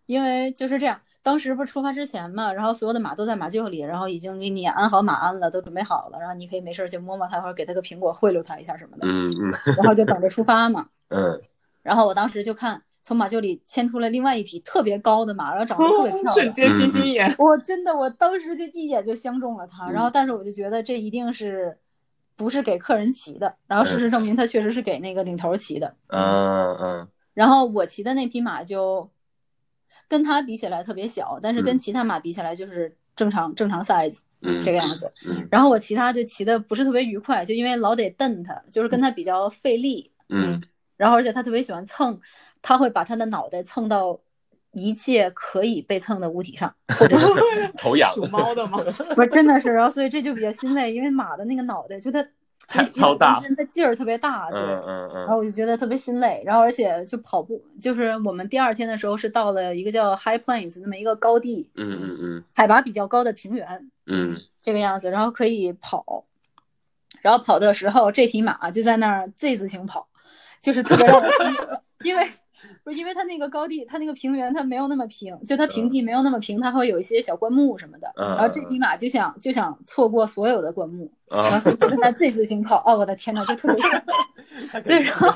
[0.07, 10.87] 因为就是这样，当时不是出发之前嘛，然后所有的马都在马厩里，然后已经给你安好马鞍了，都准备好了，然后你可以没事儿就摸摸它，或者给它个苹果贿赂它一下什么的，嗯嗯然后就等着出发嘛。
[11.09, 11.40] 嗯
[11.83, 16.35] 然后我当时就看从马厩里牵出来另外一匹特别高的马，然后长得特别漂亮。
[16.35, 21.77] 瞬间星星眼，我真的，我当时就一眼就相中了它，嗯然后但是我就觉得这一定是
[22.37, 25.95] 不是给客人骑的，然后事实证明它确实是给那个领头骑的。
[26.09, 29.09] 嗯嗯然后我骑的那匹马就
[30.09, 35.11] 跟它比起来特别小，但是跟嗯其他马比起来就是正常正常 size 嗯，这个样子。
[35.27, 40.11] 嗯然后我骑它就骑的不是特别愉快，就因为老得蹬它，就是跟它比较费力。
[40.29, 40.62] 嗯
[40.97, 42.21] 然后而且它特别喜欢蹭，
[42.61, 44.21] 它会把它的脑袋蹭到
[44.73, 47.27] 一切可以被蹭的物体上，或者是
[47.77, 48.79] 头痒 属猫的吗？
[49.14, 52.31] 不是真的是，然后所以这就比较心累，因为马的那个脑袋就它太
[52.92, 54.61] 超大，它劲儿特别大，对。
[54.61, 66.25] 嗯嗯然后我就觉得特别心累，然后而且就跑步，就是我们第二天的时候是到了一个叫 High Plains 那么一个高地，嗯嗯嗯海拔比较高的平原嗯这个样子，然后可以跑，
[67.20, 70.09] 然后跑的时候这匹马就在那儿 Z 字形跑，
[70.61, 71.25] 就是特别让我
[72.05, 72.29] 因为
[72.85, 84.83] 不是因为它那个高地，它那个平原它没有那么平，就它平地没有那么平，它会有一些小灌木什么的，嗯然后这匹马就想就想错过所有的灌木，然后啊，所以就在那 Z 字形跑，哦，我的天呐，就特别心累。
[84.83, 85.29] 对，然后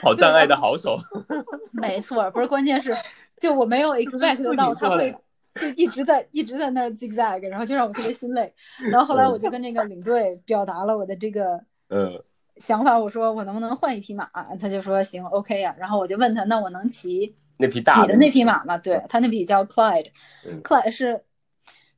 [0.00, 0.98] 跑障碍的好手，
[1.72, 2.94] 没错，不是关键是，
[3.38, 5.14] 就我没有 expect 到他会
[5.54, 8.52] 就一直在一直在那儿 zigzag，然后就让我特别心累。
[8.92, 12.22] 然后后来我就跟那个领队表达了我的这个嗯
[12.60, 14.30] 想法，我说我能不能换一匹马？
[14.60, 18.78] 他就说行，OK 呀、然后我就问他，那我能骑那匹大你的那匹马吗？
[18.78, 20.10] 对他那匹叫 Clyde，Clyde、
[20.46, 21.24] 嗯 Clyde 是。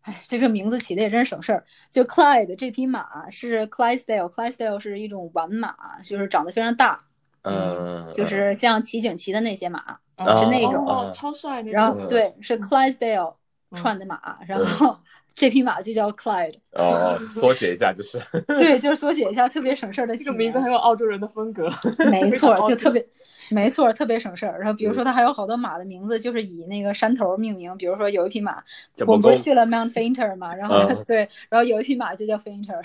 [0.02, 1.64] 哎，这个名字起的也真是省事儿。
[1.88, 6.98] 就 Clyde 这匹马是 Clydesdale，Clydesdale 是一种玩马，就是长得非常大，
[7.42, 9.78] 嗯，就是像骑警骑的那些马，
[10.16, 10.84] 哦是那种。
[10.84, 11.72] 哦，超帅那种。
[11.72, 13.36] 然后嗯对，是 Clydesdale
[13.70, 14.98] 嗯串的马，然后
[15.34, 21.70] 这匹马就叫 Clyde，哦，缩写一下就是， 对，就是缩写一下，特别省事儿的这个名字很有澳洲人的风格。
[22.10, 23.04] 没错， 就特别。
[23.50, 24.58] 没错，特别省事儿。
[24.58, 27.76] 然后比如说，它还有好多马的名字，就是以那个山头命名。
[27.76, 28.62] 比如说，有一匹马，
[29.06, 32.80] 我不是去了 Mount Fainter 嘛，然后嗯对，然后有一匹马就叫 Fainter，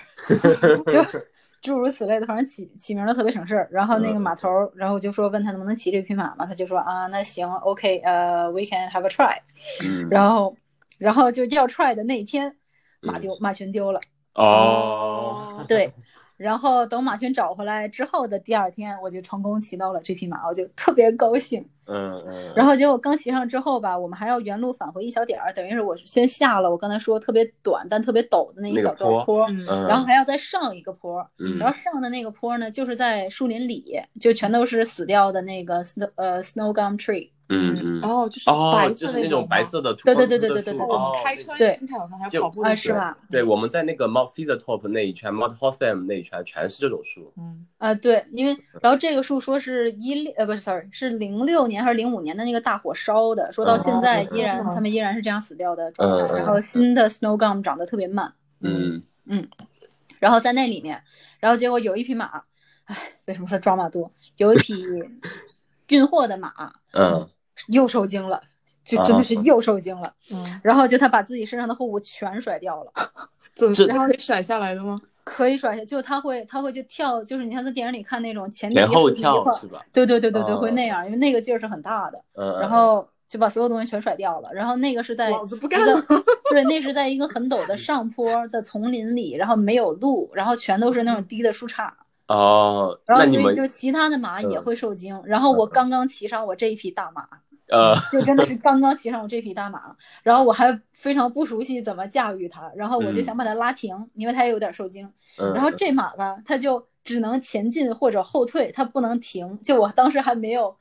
[0.92, 1.20] 就
[1.62, 3.70] 诸如此类的，反正起起名都特别省事儿。
[3.72, 9.38] 然后那个马头，然后就说问他能不能骑这匹马嘛，他就说啊，那行，OK，呃，we can have a try。
[10.10, 10.54] 然后，
[10.98, 12.56] 然后就要 try 的那一天，
[13.02, 14.00] 马丢，马群丢了。
[14.34, 15.92] 哦，对。
[16.38, 21.68] 然后等马群找回来之后的第二天，我就成功骑到了这匹马，我就特别高兴。
[21.88, 22.54] 嗯嗯。
[22.56, 29.50] 然后结果刚骑上之后吧，我们还要原路返回一小点儿，等于是我先下了我刚才说特别短但特别陡的那一小段坡，
[29.88, 31.28] 然后还要再上一个坡。
[31.40, 37.32] 嗯然后上的那个坡呢，就是在树林里，就全都是死掉的那个 snow 呃 snow gum tree。
[37.50, 43.18] 嗯嗯，哦，就是哦，就是那种白色的，对对对对对对对，我们开车经常有看，还有跑步啊，是吧？
[43.32, 47.32] 对，我们在那个 Mount f i z e r Top 那一圈，Mount Hotham 那一圈全是这种树。
[47.38, 56.36] 嗯啊，对，因为然后这个树说是一六呃不是 sorry 是零六年还是零五年的那个大火烧的，说到现在依然他们依然是这样死掉的状态。
[56.40, 58.34] 然后新的 Snow Gum 长得特别慢。
[58.60, 59.48] 嗯嗯，
[60.20, 61.02] 然后在那里面，
[61.40, 62.44] 然后结果有一匹马，
[62.86, 64.12] 哎，为什么说抓马多？
[64.36, 64.84] 有一匹
[65.88, 66.52] 运货的马，
[66.92, 67.30] 嗯。
[67.68, 68.42] 又受惊了，
[68.84, 70.14] 就真的是又受惊了。
[70.32, 72.92] 嗯，然后就他把自己身上的货物全甩掉了。
[73.56, 73.74] 怎么？
[73.88, 75.00] 然后可以甩下来的吗？
[75.24, 79.84] 可以甩下，就他会，他会就跳，就是你像在电影里看那种前蹄后跳是吧？
[79.92, 82.24] 对对对对对，会那样，因为那个劲儿是很大的。
[82.36, 82.60] 嗯。
[82.62, 84.50] 然后就把所有东西全甩掉了。
[84.54, 86.02] 然后那个是在老子不干了。
[86.50, 91.92] 对，那是在一个很陡的上坡的丛林里，然后没有路，然后全都是那种低的树杈。
[92.28, 92.98] 哦。
[93.06, 95.20] 然后所以就其他的马也会受惊。
[95.26, 97.28] 然后我刚刚骑上我这一匹大马。
[97.70, 105.10] 呃，就真的是 刚刚骑上我这匹大马，然后我还非常不熟悉怎么驾驭它，然后我就想把它拉停，因为它也有点受惊。
[105.54, 109.60] 然后这马吧，它就只能前进或者后退，它不能停。
[109.64, 110.76] 就我当时还没有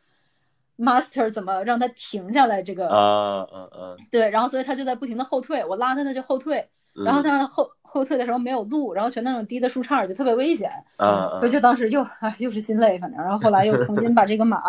[0.78, 3.96] master 怎么让它停下来这个啊啊啊！
[4.10, 6.68] 对，然后所以它就在不停的后退，我拉它它就后退，
[7.04, 10.70] 然后但是后后退的时候没有路，然后全那种低的树杈就特别危险。
[10.98, 14.60] 啊，我就当时又哎又是心累，反正然后后来又重新把这个马。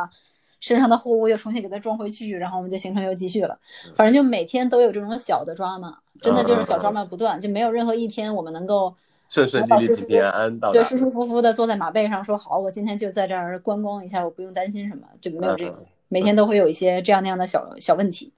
[0.68, 3.58] 身上的货物又重新给它装回去，然后我们就行程又继续了。
[3.96, 8.94] 反正就每天都有这种小的抓嘛，真的就是小抓嘛不断，就没有任何一天我们能够
[9.30, 10.70] 顺顺利利、平平安安到。
[10.70, 15.84] 就舒舒服服的坐在马背上说好，我今天就在这儿观光一下，我不用担心什么，就没有这个。
[16.10, 18.34] 每天都会有一些这样那样的小小问题。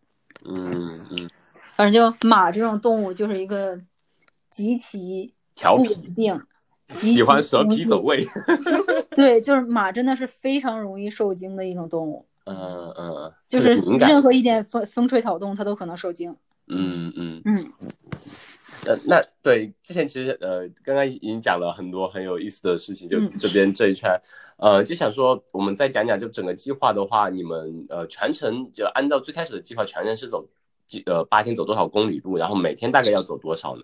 [0.45, 1.29] 嗯嗯。
[1.75, 3.79] 反正就马这种动物就是一个
[4.49, 6.41] 极其调皮、稳定。
[6.95, 8.25] 喜欢蛇皮走位，
[9.15, 12.25] 对，就是马真的是非常容易受惊的一种动物。
[12.45, 16.35] 嗯嗯，就是任何一点风风吹草动，它都可能受惊。
[16.67, 17.71] 嗯嗯嗯。
[18.85, 24.09] 呃，那对之前其实呃，刚刚已经讲了很多很有意思的事情，就这边这一圈，
[24.57, 30.47] 呃，就想说我们再讲讲，就整个计划的话，你们呃全程就按照最开始的计划，全程是走
[30.87, 33.83] 几呃八天走多少公里路，然后每天大概要走多少呢？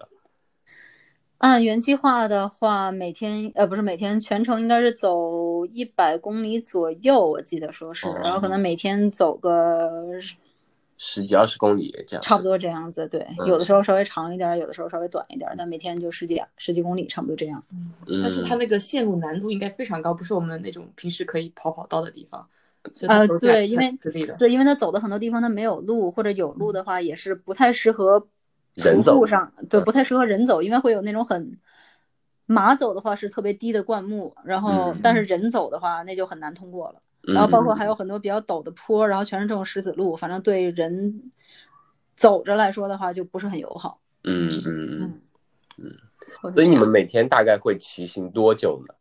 [1.40, 9.92] 按原计划的话，每天呃不是每天全程应该是走一百公里左右，我记得说是，然后可能每天走个
[10.98, 13.06] 十几二十公里这样，差不多这样子。
[13.10, 17.62] 对，有的时候稍微长一点，有的时候稍微短一点，但每天就十几十几公里，差不多这样。
[17.72, 17.92] 嗯，
[18.24, 22.48] 但是它那个线路难度应该非常高，不是我们那种平时可以跑跑道的地方。
[23.08, 23.92] 呃，对，因为
[24.38, 28.26] 对，因为它走的很多地方它没有路，或者有路的话也是不太适合。
[28.76, 31.58] 人走上对不太适合人走，因为会有那种很
[32.46, 37.02] 马走的话是特别低的灌木，然后但是人走的话那就很难通过了。
[37.34, 41.32] 然后包括还有很多比较陡的坡，然后全是这种石子路，反正对人
[42.16, 44.00] 走着来说的话就不是很友好。
[44.26, 45.22] 嗯嗯嗯
[45.78, 46.54] 嗯。
[46.54, 48.94] 所以你们每天大概会骑行多久呢？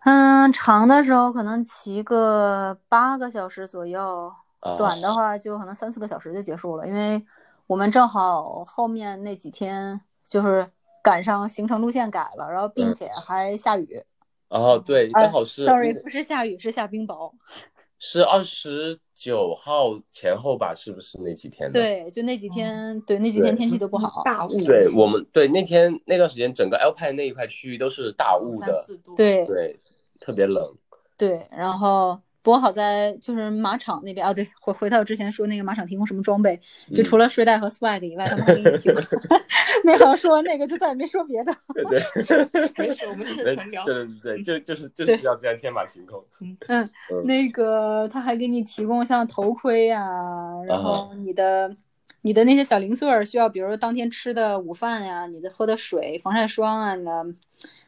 [0.00, 4.32] 嗯，长的时候可能骑个八个小时左右，
[4.76, 7.24] 短的话就可能三四个小时就结束了，因为。
[7.66, 10.70] 我们正好后面那几天就是
[11.02, 14.00] 赶上行程路线改了，然后并且还下雨。
[14.48, 15.64] 哦，对，正好是。
[15.64, 17.32] Sorry，不是下雨，是下冰雹。
[17.98, 20.72] 是二十九号前后吧？
[20.74, 21.72] 是不是那几天？
[21.72, 24.50] 对，就那几天，对那几天天气都不好，大雾。
[24.64, 29.80] 对我们，对那天那段时间，整个 Alpine 那一块区域都是大雾的，对对，
[30.20, 30.72] 特别冷。
[31.16, 32.20] 对，然后。
[32.46, 36.56] 不过好在就是马场那边啊，对，回回到之前说那个马场提供什么装备，
[36.94, 39.02] 就除了睡袋和 swag 以外，他们还给你提供。
[39.82, 41.52] 那好说那个就再也没说别的。
[41.74, 41.84] 对
[42.46, 43.84] 对，没事，我们是纯聊。
[43.84, 46.24] 对对对，就就是就是要这样天马行空。
[46.68, 46.88] 嗯，
[47.24, 50.04] 那个他还给你提供像头盔啊，
[50.68, 51.76] 然后你的
[52.22, 57.26] 你的那些小零碎儿需要，比如说当天吃的午饭呀，你的喝的水、防晒霜啊，你的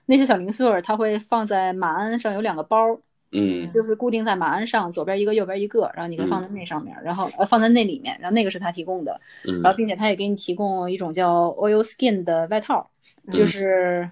[0.07, 2.99] 那些小零碎儿，他会放在马鞍上有两个包。
[3.33, 12.85] 嗯，就是固定在马鞍上，左边一个，右边一个，然后你可以放在那上面，然后呃放在那里面，然后那个是他提供的，嗯然后并且他也给你提供一种叫 oil skin 的外套，
[13.31, 14.11] 就是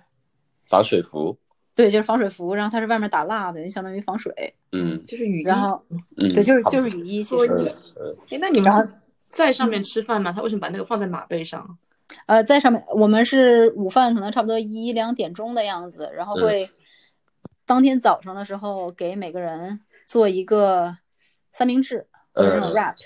[0.69, 1.37] 防水服。
[1.75, 4.33] 对，就是防水服，然后它是外面打蜡的，就相当于防水。
[4.73, 5.45] 嗯就是雨衣。
[5.45, 7.47] 然后嗯，对，就是就是雨衣，其实
[8.01, 8.73] 嗯哎，那你们
[9.29, 10.33] 在上面吃饭吗？
[10.33, 11.79] 他为什么把那个放在马背上？
[12.25, 16.71] 呃，在上面我们是午饭可能差不多一两点钟的样子，然后嗯会
[17.67, 20.97] 当天早上的时候给每个人做一个
[21.53, 22.97] 三明治就是那种嗯 wrap，、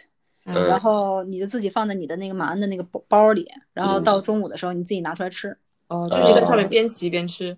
[0.44, 5.56] 嗯然后你就自己放在你的那个马鞍的那个包包里，然后嗯到中午的时候你自己拿出来吃。
[5.88, 7.56] 哦，就是在上面哦边骑边吃。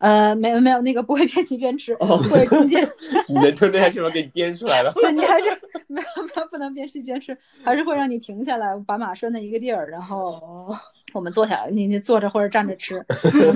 [0.00, 2.82] 呃，没有没有，那个不会边骑边吃，哦会 中间
[3.28, 4.08] 你能吞得下去吗？
[4.10, 4.90] 给你颠出来了。
[4.94, 5.50] 对 你还是
[5.88, 10.74] 没有没有不能边骑边吃，还是会让你停下来，把马拴在一个地儿，然后
[11.12, 13.04] 我们坐下来，你你坐着或者站着吃，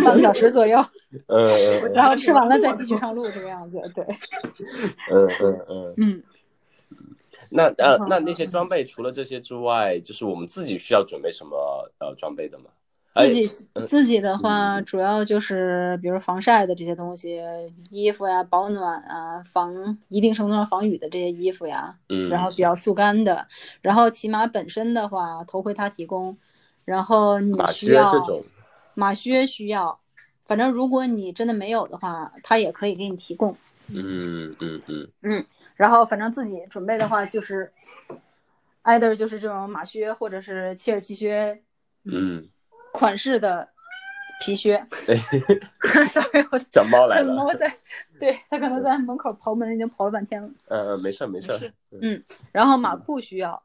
[0.05, 0.79] 半个小时左右，
[1.29, 1.51] 嗯
[1.83, 3.81] 嗯然后吃完了再继续上路，这个样子。
[3.95, 4.05] 对，
[5.11, 5.95] 嗯嗯嗯。
[5.97, 6.23] 嗯，
[7.49, 11.57] 那呃嗯，那那些装备除了这些之外，就是我们自己需要准备什么
[12.01, 12.67] 呃装备的吗？
[13.15, 17.41] 哎自己嗯自己的话，主要就是比如防晒的这些东西，
[17.91, 23.47] 衣服呀、保暖啊、防一定程度上防雨的这些衣服呀，嗯，然后比较速干的，
[23.81, 26.37] 然后骑马本身的话，头盔他提供，
[26.85, 28.45] 然后你需要靴这种，
[28.95, 29.99] 马靴需要，
[30.45, 33.57] 反正如果你真的没有的话，他也可以给你提供。
[33.89, 35.09] 嗯嗯嗯。
[35.23, 35.45] 嗯
[35.77, 37.73] 然后反正自己准备的话，就是
[38.85, 41.63] ，either 就是这种马靴，或者是切尔奇靴
[42.05, 42.49] 嗯，
[42.95, 43.69] 款式的
[44.41, 44.81] 皮靴。
[45.05, 45.17] 对
[46.07, 47.35] Sorry，我长猫来了。
[47.35, 47.73] 猫在，
[48.21, 50.49] 对他可能在门口刨门，已经刨了半天了。
[50.69, 51.59] 嗯嗯，没事儿没事儿。
[52.01, 52.23] 嗯
[52.53, 53.61] 然后马裤需要，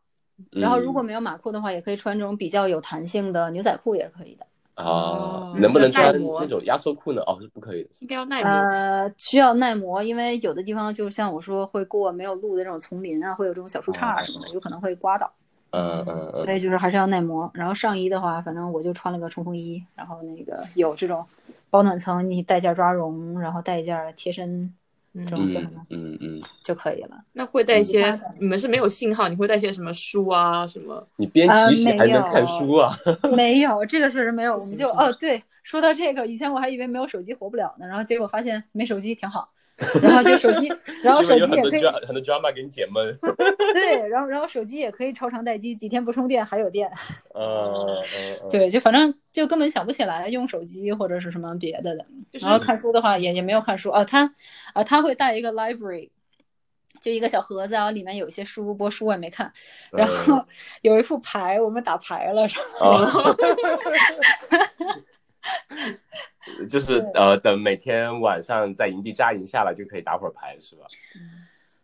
[0.52, 4.46] 然后如果嗯没有马裤的话，也可以穿这种比较有弹性的牛仔裤，也是可以的。
[4.76, 7.22] 啊哦，能不能穿那种压缩裤呢？
[7.28, 7.90] 哦，是不可以的。
[8.00, 8.50] 应该要耐磨。
[8.50, 15.32] 呃，需要耐磨，因为有的地方就像我说会过没有路的这种丛林啊，会有这种小树杈啊什么的，有可能会刮倒。
[15.72, 17.50] 嗯嗯嗯所以就是还是要耐磨。
[17.54, 21.26] 然后上衣的话，反正我就穿了个冲锋衣，然后那个有这种
[21.70, 24.74] 保暖层，你带件抓绒，然后带一件贴身
[25.14, 27.18] 这种嗯，叫什么嗯嗯，就可以了。
[27.34, 31.06] 那会带一些你们是没有信号，你会带些什么书啊什么？
[31.18, 32.96] 你边呃骑行还没能看有书啊？
[33.36, 34.54] 没有，这个确实没有。
[34.54, 39.50] 我们就行行哦，对，说到这个，以前我还以为没有手机活不了呢，然后结果发现没手机挺好。
[40.02, 40.68] 然后就手机，
[41.04, 43.18] 然后手机也可以很多 drama 给你解闷。
[43.74, 46.90] 对，然后然后手机也可以超长待机，几天不充电还有电。
[47.34, 52.06] 嗯对，就反正就根本想不起来用手机或者是什么别的的。
[52.32, 54.32] 就是然后看书的话也也没有看书啊，他
[54.74, 56.10] 啊他会带一个 library，
[57.02, 59.52] 就一个小盒子，然后里面有一些书，不过书我也没看。
[59.92, 60.44] 然后
[60.82, 63.36] 有一副牌，我们打牌了，然后哦，
[66.68, 70.86] 就是呃，等每天晚上在营地扎营下来就可以打会儿牌，是吧？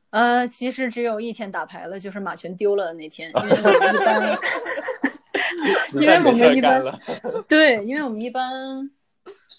[0.10, 4.40] 呃，其实只有一天打牌了，就是马群丢了的那天， 因为我们一般，
[5.94, 6.84] 因为在没事儿我们一般。
[7.48, 8.90] 对，因为我们一般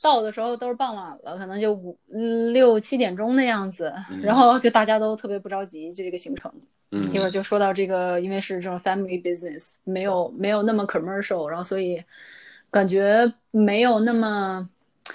[0.02, 1.98] 到的时候都是傍晚了，可能就五
[2.52, 6.52] 六七点钟的样子，嗯然后就大家都特别不着急，就这个行程。
[6.92, 12.02] 嗯一会儿就说到这个，因为是这种 family business，没有没有那么 commercial，然后所以
[12.76, 14.68] 感觉没有那么，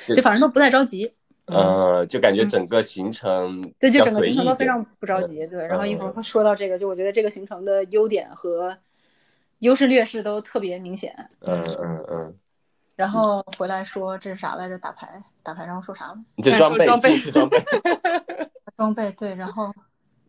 [0.07, 1.13] 就就反正都不太着急。
[1.45, 5.45] 呃，就感觉整个行程对，就整个行程都非常不着急。
[5.47, 8.77] 对，然后一会儿嗯说到这个，就我觉得这个行程的优点和
[9.59, 11.13] 优势劣势都特别明显。
[11.41, 12.35] 嗯嗯嗯，
[12.95, 14.77] 然后回来说这是啥来着？
[14.77, 16.17] 打牌，打牌，然后说啥了？
[16.35, 17.57] 你这装备装备装备，
[18.77, 19.73] 装备 对，然后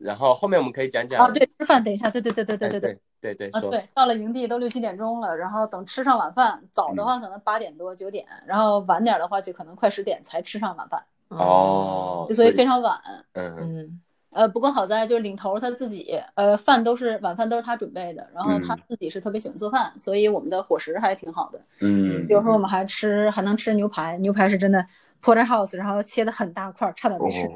[0.02, 3.00] 然后后面我们可以讲讲啊对，吃饭，等一下，对对对对对哎对对。
[3.22, 13.00] 对对对，啊，对，到了营地都六七点钟了，然后等吃上晚饭，早的话可能八点多九点，然后晚点的话就可能快十点才吃上晚饭，哦，所以非常晚。
[13.34, 14.00] 嗯嗯
[14.30, 21.60] 呃，不过好在就是领头他自己，呃，饭都是晚饭都是他准备的，然后他嗯自己是特别喜欢做饭，所以我们的伙食还挺好的。
[21.80, 24.84] 嗯，比如说我们还吃还能吃牛排，牛排是真的
[25.22, 27.46] porterhouse，然后切的很大块儿，差点没吃。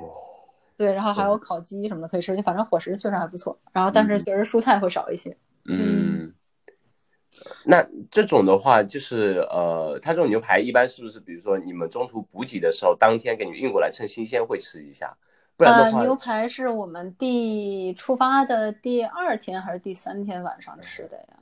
[0.77, 3.59] 哦对，然后还有烤鸡什么的可以吃，就反正伙食确实还不错。
[3.73, 5.35] 然后但是嗯确实蔬菜会少一些。
[5.65, 6.33] 嗯，
[7.65, 15.17] 那这种的话，就是呃，它这种牛排一般是不是，比如说你们中途补给的时候，当天给你们运过来，趁新鲜会吃一下，
[15.57, 21.37] 不然呃的，话，牛排是我们第出发的第二天还是第三天晚上吃的呀？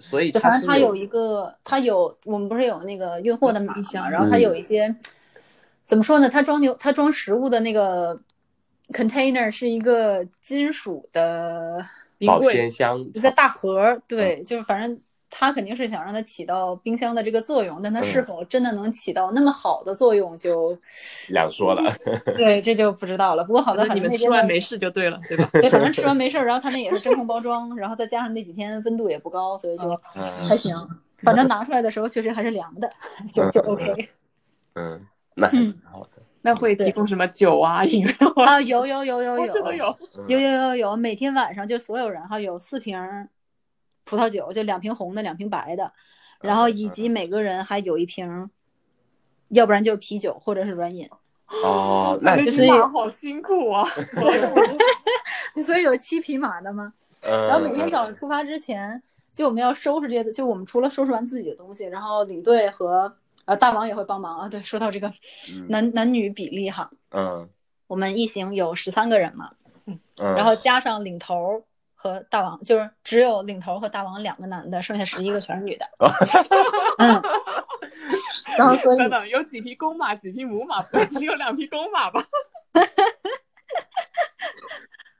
[0.00, 4.94] 所以就反正它有有一个，它有我们不是有那个运货的码冰箱嘛，然后它嗯有一些、
[5.84, 6.28] 怎么说呢？
[6.28, 8.20] 它装牛它装食物的那个
[8.92, 11.84] container 是一个金属的
[12.26, 14.98] 保鲜箱，一个大盒儿，对，就是反正。
[15.30, 20.74] 它肯定是想让它起到冰箱的这个作用，但它是嗯否真的能起到那么好的作用就，
[21.28, 21.94] 两说了，
[22.34, 23.44] 对，这就不知道了。
[23.44, 25.46] 不过好在反正你们吃完没事就对了，对吧？
[25.52, 30.74] 对，反正吃完没事儿，然后它那也是真空包装，然后再加上那几天温度也不高，所以就嗯还行。
[31.18, 32.90] 反正拿出来的时候确实还是凉的，
[33.30, 34.08] 就就 OK。
[34.76, 36.17] 嗯，那还嗯挺好的。
[36.48, 38.54] 那会提供什么酒啊、 饮料啊？
[38.54, 39.94] 啊，有有有有有，这都有。
[40.26, 42.98] 有有有有，每天晚上就所有人哈有四瓶
[44.04, 45.92] 葡萄酒，就两瓶红的，两瓶白的，
[46.40, 48.48] 然后以及每个人还有一瓶，
[49.50, 51.06] 要不然就是啤酒或者是软饮。
[51.62, 53.86] 哦，那骑马好辛苦啊！
[55.62, 56.94] 所以有七匹马的吗？
[57.22, 63.14] 然后每天早上出发之前，就我们要收拾这些，就我们除了收拾完自己的东西，然后领队和
[63.48, 64.48] 呃大王也会帮忙啊。
[64.48, 65.10] 对，说到这个
[65.68, 67.48] 男男女比例哈，嗯，
[67.86, 69.50] 我们一行有十三个人嘛，
[69.86, 69.98] 嗯，
[70.36, 75.88] 然后加上领头和大王，就是只有领头和大王两个男的，剩下十一个全是女的。
[76.98, 77.22] 嗯，
[78.58, 82.22] 然后所以等等，有几匹公马，几匹母马，不会只有两匹公马吧？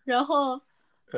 [0.04, 0.60] 然后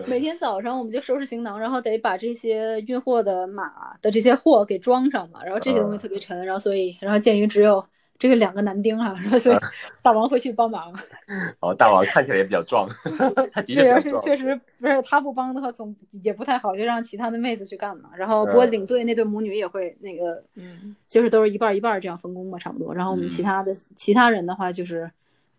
[0.07, 5.45] 每天早上我们就收拾行囊，然后得把这些运货的马的这些货给装上嘛。
[5.45, 7.84] 然后这些东西特别沉，然后所以，然后鉴于只有
[8.18, 9.57] 这个两个男丁啊，然后所以
[10.03, 10.95] 大王会去帮忙。
[11.61, 12.88] 哦，大王看起来也比较壮，
[13.51, 18.11] 他的确对，而且确实不是他不帮的话，总也不太好，就让其他的妹子去干嘛。
[18.16, 22.95] 然后不过领队那对母女也会那个，嗯，就是都是一半一半这样分工嘛，差不多。
[22.95, 25.11] 然后我们其他的其他人的话就是。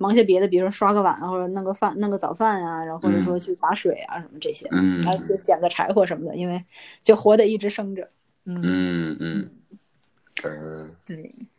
[0.02, 6.62] 忙些别的，比如说刷个碗啊或者弄个饭、弄个早饭啊，然后或者说去打水啊什么这些，嗯，然后捡个柴火什么的，因为
[7.04, 8.10] 就活得一直生着。
[8.46, 9.50] 嗯嗯嗯
[10.44, 11.16] 嗯，对，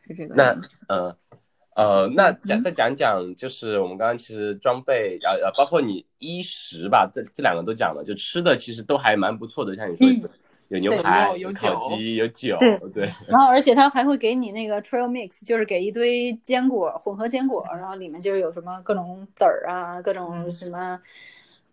[0.06, 0.34] 是这个。
[0.34, 1.16] 那呃
[1.76, 10.28] 呃，那讲再讲讲，就是我们刚刚其实装备，呃呃，包括你衣食吧，这这两个都讲了，就吃的其实都还蛮不错的，像你说。
[10.72, 12.56] 有牛排，有烤鸡，有酒，
[12.94, 13.12] 对。
[13.28, 20.98] 然后，而且他还会给你那个 trail mix，就是给一堆坚果，混合坚果，然后里面就是有什么各种籽儿啊，各种什么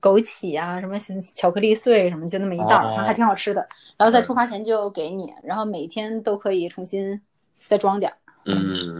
[0.01, 0.97] 枸杞啊，什么
[1.33, 3.65] 巧克力碎什么，就那么一袋儿，还挺好吃的。
[3.95, 7.21] 然后在出发前就给你，然后每天都可以重新
[7.65, 8.53] 再装点儿，嗯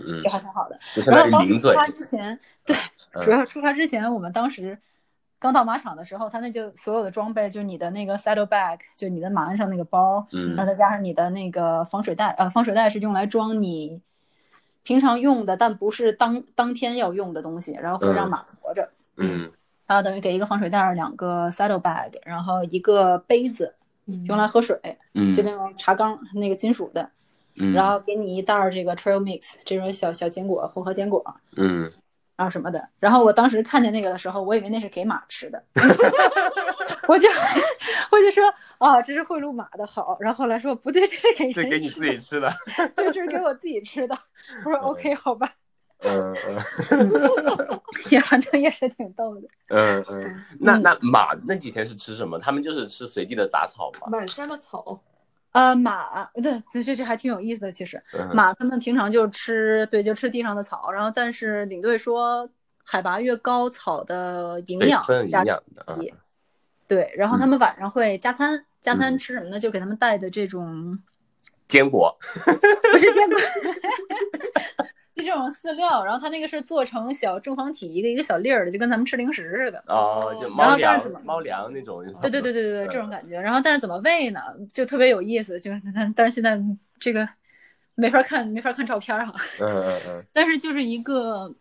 [0.07, 0.79] 嗯，就还挺好的。
[1.11, 2.75] 然后出发之前，对，
[3.21, 4.79] 主要出发之前，我们当时。
[5.39, 14.01] 刚到马场的时候，他那就所有的装备，就是你的那个 saddle bag，就你的马鞍上那个包，嗯，然后再加上你的那个防水袋，呃，防水袋是用来装你
[14.83, 19.49] 平常用的，但不是当当天要用的东西，然后会让马驮着，嗯，
[19.87, 23.73] 然后等于给一个防水袋，两个 saddle bag，然后一个杯子
[24.25, 24.77] 用来喝水，
[25.13, 27.09] 嗯，就那种茶缸，那个金属的，
[27.55, 31.23] 嗯，然后给你一袋这个 trail mix，这种小小坚果，混合坚果，
[31.55, 31.89] 嗯。
[32.39, 35.61] 然后什么的，然后我当时看见那个的时候，我以为那是给马吃的，
[37.05, 37.27] 我就
[38.11, 38.45] 我就说
[38.79, 40.15] 啊，这是贿赂马的好。
[40.21, 42.49] 然后后来说不对，这是给这给你自己吃的，
[42.95, 44.17] 对，这是给我自己吃的。
[44.63, 45.51] 我说 OK，好吧。
[46.01, 46.33] 嗯
[46.91, 49.47] 嗯， 也反正也是挺逗的。
[49.67, 52.39] 嗯嗯，那那马那几天是吃什么？
[52.39, 54.07] 他们就是吃随地的杂草吗？
[54.09, 54.97] 满山的草。
[55.51, 57.71] 呃，马对，这这这还挺有意思的。
[57.71, 58.01] 其实
[58.33, 60.91] 马他们平常就吃，对，就吃地上的草。
[60.91, 62.47] 然后，但是领队说，
[62.85, 65.45] 海拔越高，草的营养营养
[65.75, 65.97] 的
[66.87, 69.59] 对，然后他们晚上会加餐，加餐吃什么呢？
[69.59, 70.97] 就给他们带的这种
[71.69, 72.13] 坚果，
[72.91, 73.39] 不是坚果。
[75.15, 79.83] 就这种饲料，然后它那个是做成小正方体，一个一个小粒儿的，就跟咱们吃零食似的。
[79.87, 82.01] 哦，就猫粮，猫粮那种。
[82.21, 83.39] 对对对对对对，这种感觉。
[83.39, 84.39] 然后，但是怎么喂呢？
[84.73, 86.57] 就特别有意思，就是但但是现在
[86.99, 87.27] 这个
[87.95, 89.33] 没法看，没法看照片哈。
[89.61, 90.25] 嗯嗯嗯。
[90.31, 91.53] 但是就是一个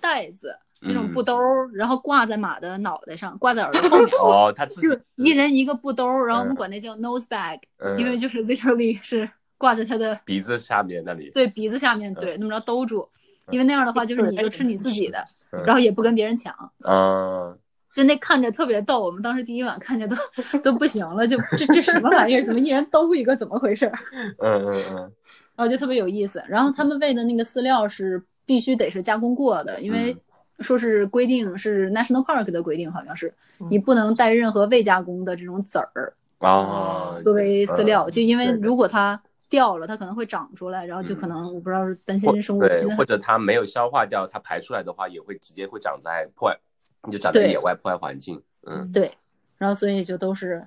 [0.00, 1.36] 袋子，那种布兜，
[1.72, 4.08] 然后挂在马的脑袋上，挂在耳朵后面。
[4.22, 7.58] 哦，他就一人一个布兜，然后我们管那叫 nose bag，
[7.98, 9.28] 因为就是 literally 是。
[9.56, 13.08] 挂在他的鼻子下面那里，对鼻子下面，对那么着兜住，
[13.50, 15.24] 因为那样的话就是你就吃你自己的，
[15.64, 16.52] 然后也不跟别人抢，
[16.86, 17.56] 嗯，
[17.94, 19.00] 就那看着特别逗。
[19.00, 20.16] 我们当时第一晚看见都
[20.58, 22.42] 都不行了，就这这什么玩意儿？
[22.44, 23.34] 怎么一人兜一个？
[23.36, 23.86] 怎么回事？
[24.42, 24.96] 嗯嗯嗯，
[25.54, 26.42] 然后就特别有意思。
[26.46, 30.14] 然后他们喂的那个饲料是必须得是加工过的，因为
[30.60, 33.32] 说是规定是 National Park 的规定，好像是
[33.70, 39.20] 你不能带任何未加工的这种籽儿啊作为饲料，就因为如果它。
[39.50, 46.58] 掉了，它可能会长出来，然后就可能我不知道是担心生物对，或者它没有消化掉，它排出来的话也会直接会长在破坏，
[47.04, 48.42] 你就长在野外破坏环境。
[48.66, 49.12] 嗯，对，
[49.56, 50.66] 然后所以就都是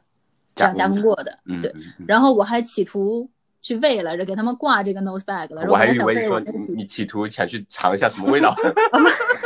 [0.56, 1.38] 这样加工过的。
[1.48, 1.74] 嗯，对。
[2.08, 3.30] 然后我还企图
[3.62, 5.66] 去喂来着，给他们挂这个 nose bag 了。
[5.70, 8.56] 我还以为说你企图想去尝一下什么味道。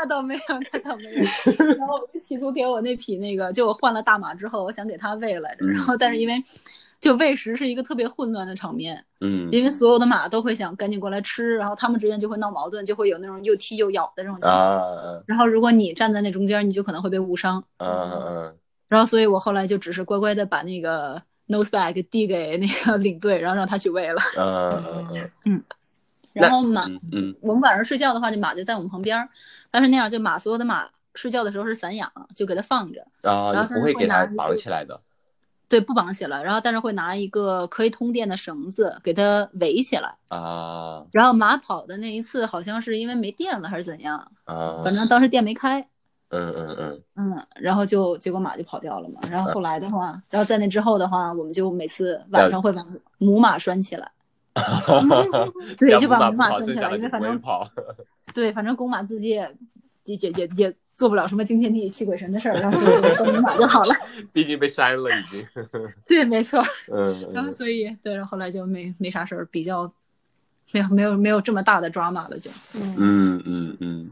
[0.00, 0.40] 那倒没有，
[0.72, 1.24] 那倒没有。
[1.76, 6.42] 然后我就企图给我那匹那个，就我换了大马之后，我想给它喂来着，然后但是因为。
[7.00, 15.22] 就喂食是一个特别混乱的场面，嗯，因为所有的马都会想赶紧过来吃，然后他们之间就会闹矛盾，就会有那种又踢又咬的这种情况。
[15.24, 17.62] 然后如果你站在那中间，你就可能会被误伤。
[17.76, 18.56] 嗯嗯。
[18.88, 24.20] 然后所以我后来就只是乖乖的把那个 nose bag 递给那个领队，然后让他去喂了。
[24.36, 25.30] 嗯嗯嗯。
[25.44, 25.62] 嗯。
[26.42, 29.28] 然后马，嗯嗯我们晚上睡觉的话，就马就在我们旁边儿，
[29.70, 35.00] 但是那样就马所有的马睡觉的时候是散养，就给它放着，啊，然后不会给它绑起来的
[35.68, 40.14] 对，不绑起来，然后但是会拿一个可以通电的绳子给它围起来。
[40.28, 45.80] 啊然后马跑的那一次，好像是因为没电了还是怎样，啊，反正当时电没开，
[46.30, 49.20] 嗯嗯嗯嗯，然后就结果马就跑掉了嘛。
[49.30, 52.82] 然后后来的话，然后在那之后的话，我们就每次晚上会把
[53.18, 54.10] 母马拴起来，
[55.78, 57.40] 对要就把母马拴起来因为反正。
[58.34, 59.56] 对，反正公马自己也
[60.04, 63.94] 也也也也做不了什么惊天地泣鬼神的事儿，然后就跟母马就好了。
[64.32, 65.46] 毕竟被删了已经。
[66.06, 66.62] 对，没错。
[66.92, 69.90] 嗯然后嗯所以对，然后后来就没没啥事儿，比较
[70.72, 72.50] 没有没有没有这么大的 drama 了就。
[72.74, 74.10] 嗯，嗯嗯嗯。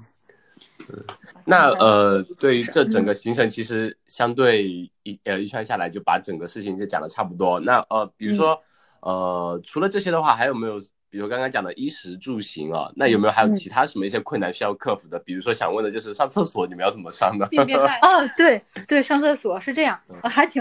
[1.45, 4.65] 那呃，对于这整个行程，其实相对
[5.03, 7.61] 一呃一圈下来，就把整个事情就讲的差不多。
[7.61, 8.59] 那呃，比如说
[9.07, 12.91] 呃，除了这些的话，还有没有比如刚刚讲的衣食住行啊？
[12.97, 15.17] 那有没有还有嗯其他什么一些困难需要克服的？
[15.21, 17.47] 比如说想问的就是上厕所你们要怎么上的？
[17.47, 18.01] 便便 带。
[18.01, 20.61] 哦，对对，上厕所是这样，啊还挺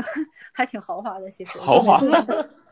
[0.53, 1.57] 还挺豪华的，其实。
[1.57, 1.99] 豪华。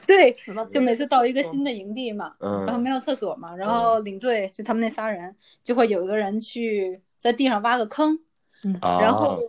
[0.06, 0.36] 对，
[0.70, 8.20] 就每次 到一个新的营地嘛，嗯然后没有厕所嘛，然后领队就他们那仨人就会有一个人去在地上挖个坑，
[8.64, 9.40] 嗯然后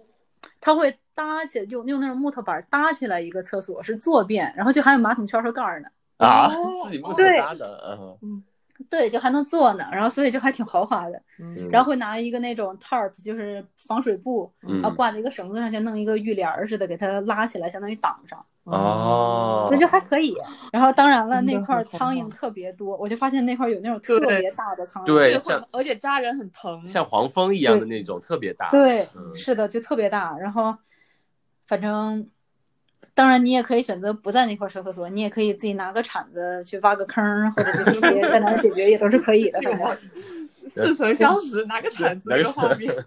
[0.61, 5.89] 他会搭起用用那种木头板搭起来一个厕所，是坐便，然后就还有马桶圈和盖儿呢。
[6.25, 8.43] 啊哦 自己木头对搭的，嗯
[8.91, 11.21] 对，就还能坐呢，然后所以就还挺豪华的。
[11.39, 20.37] 嗯然后会拿一个那种 tarp，就是防水布，嗯然后挂在一个绳子上，就弄一个浴帘似的，给它拉起来，相当于挡上，哦我觉得还可以。
[20.73, 25.07] 然后当然了，那块儿苍蝇特别多，我就发现那块儿有那种特别大的苍蝇。
[25.07, 26.87] 对，像而且扎人很疼。
[26.87, 28.69] 像黄蜂一样的那种，特别大。
[28.71, 30.37] 对，嗯是的，就特别大。
[30.37, 30.77] 然后，
[31.67, 32.29] 反正，
[33.13, 39.61] 当然你也可以选择不在那块儿上厕所，你也可以自己拿个铲子去挖个坑儿，或者就直接在哪儿解决，也都是可以的。
[39.61, 39.89] 反正。
[40.75, 42.93] 似曾相识，拿个铲子拿个这个画面。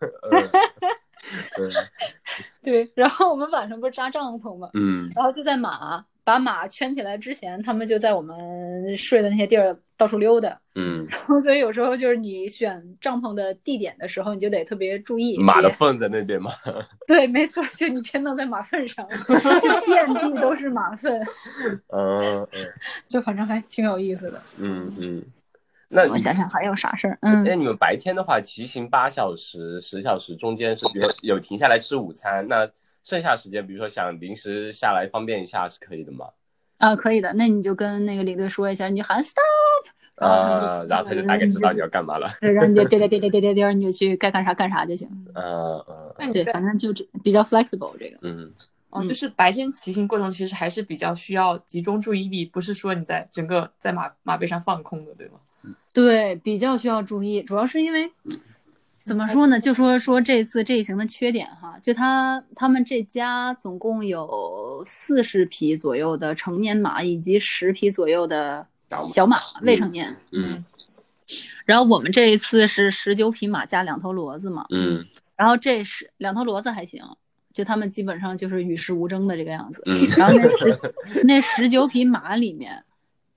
[2.63, 10.59] 对，然后我们晚上不是扎帐篷嘛，嗯然后就在马把马圈起来之前，他们就在我们睡的那些地儿到处溜达。
[10.75, 15.37] 嗯，然后所以有时候就是你选帐篷的地点的时候，你就得特别注意。
[15.39, 16.51] 马的粪在那边嘛。
[17.07, 19.07] 对，没错，就你偏弄在马粪上，
[19.63, 21.17] 就遍地都是马粪，
[21.95, 22.67] 嗯嗯
[23.07, 24.41] 就反正还挺有意思的。
[24.59, 25.23] 嗯嗯。
[25.87, 27.17] 那我想想还有啥事儿？
[27.21, 32.69] 嗯那你们白天的话，骑行八小时、十小时，中间是比如说有停下来吃午餐，那
[33.07, 36.25] 剩下时间，比如说想临时下来方便一下是可以的吗？
[36.79, 39.39] 啊，可以的，那你就跟那个领队说一下，你就喊 stop，
[40.19, 42.29] 然后他们就然后他就大概知道你要干嘛了。
[42.41, 45.07] 对，然后你就颠颠颠颠颠颠颠，你就去该干啥干啥就行。
[45.33, 45.81] 嗯
[46.19, 48.17] 嗯对，反正就这比较 flexible 这个。
[48.23, 48.51] 嗯
[48.89, 55.39] 哦，嗯就是白天骑行过程其实还是比较需要集中注意力，不是说你在整个在马马背上放空的，对吗？
[55.93, 58.11] 对，比较需要注意，主要是因为
[59.07, 59.57] 怎么说呢？
[59.57, 68.67] 就说说这次这一行的缺点哈，就他他们这家总共有四十匹左右的成年马，以及十匹左右的
[69.09, 70.13] 小马未成年。
[70.31, 70.63] 嗯
[71.65, 75.03] 然后我们这一次是十九匹马加两头骡子嘛，嗯
[75.37, 77.01] 然后这是两头骡子还行，
[77.53, 79.81] 就他们基本上就是与世无争的这个样子。
[79.85, 80.93] 嗯然后那十
[81.23, 82.83] 那十九匹马里面，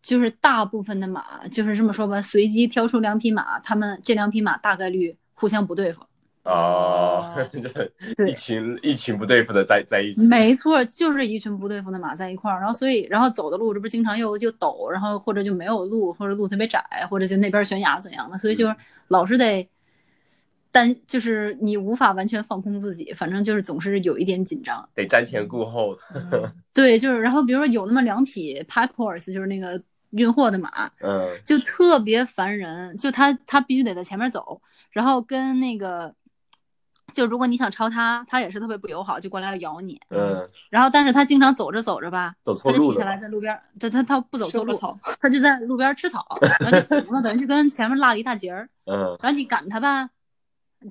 [0.03, 6.03] 就是大部分的马，就是这么说吧，随机挑出两匹马，他们这两匹马大概率互相不对付。
[6.43, 10.27] 哦， 就是对一群一群不对付的在在一起。
[10.27, 18.75] 没错，就是一群不对付的马在一块儿，然后所以然后走的路，这不是经常又又陡，然后或者就没有路，或者路特别窄，或者就那边悬崖怎样的，所以就是
[19.09, 19.69] 老是得
[20.73, 24.89] 担，就是你无法完全放空自己，反正就是总是有一点紧张。
[24.95, 25.97] 得瞻前顾后。
[26.73, 29.81] 对，就是然后比如说有那么两匹 pack horse，就是那个
[30.11, 36.15] 运货的马，嗯就特别烦人，就他他必须得在前面走，然后跟那个。
[37.13, 40.01] 就如果你想超他，他也是特别不友好，就过来要咬你。
[40.11, 43.17] 嗯，然后，但是他经常走着走着吧，走错路他就停下来。
[43.17, 44.79] 在路边儿，他他他不走错路，
[45.21, 46.25] 他就在路边儿吃草，
[46.61, 50.09] 然后就停了，等于就跟前面落了一大截儿， 嗯然后你赶他吧，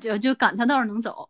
[0.01, 1.30] 就就赶他倒是能走，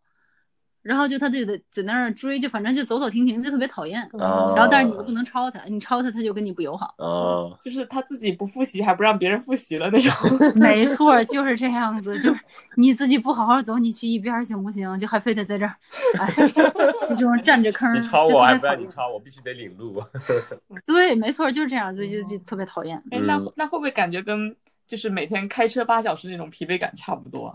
[0.82, 4.02] 然后就他就得在那儿追，就反正就走走停停，就特别讨厌。
[4.14, 6.94] 哦然后但是你又不能超他，你超他他就跟你不友好。
[6.98, 10.12] 哦，就是他自己不复习，还不让别人复习了那种。
[10.56, 12.40] 没错，就是这样子，就是
[12.76, 14.98] 你自己不好好走，你去一边儿行不行？
[14.98, 15.76] 就还非得在这儿，
[16.20, 16.32] 哎，
[17.10, 18.66] 就这种占着坑儿，你超就我还不。
[18.66, 20.02] 让你抄，我必须得领路。
[20.86, 22.98] 对，没错，就是这样，所以就就特别讨厌。
[23.12, 24.56] 哎，那嗯那会不会感觉跟
[24.88, 27.54] 就是每天开车八小时那种疲惫感差不多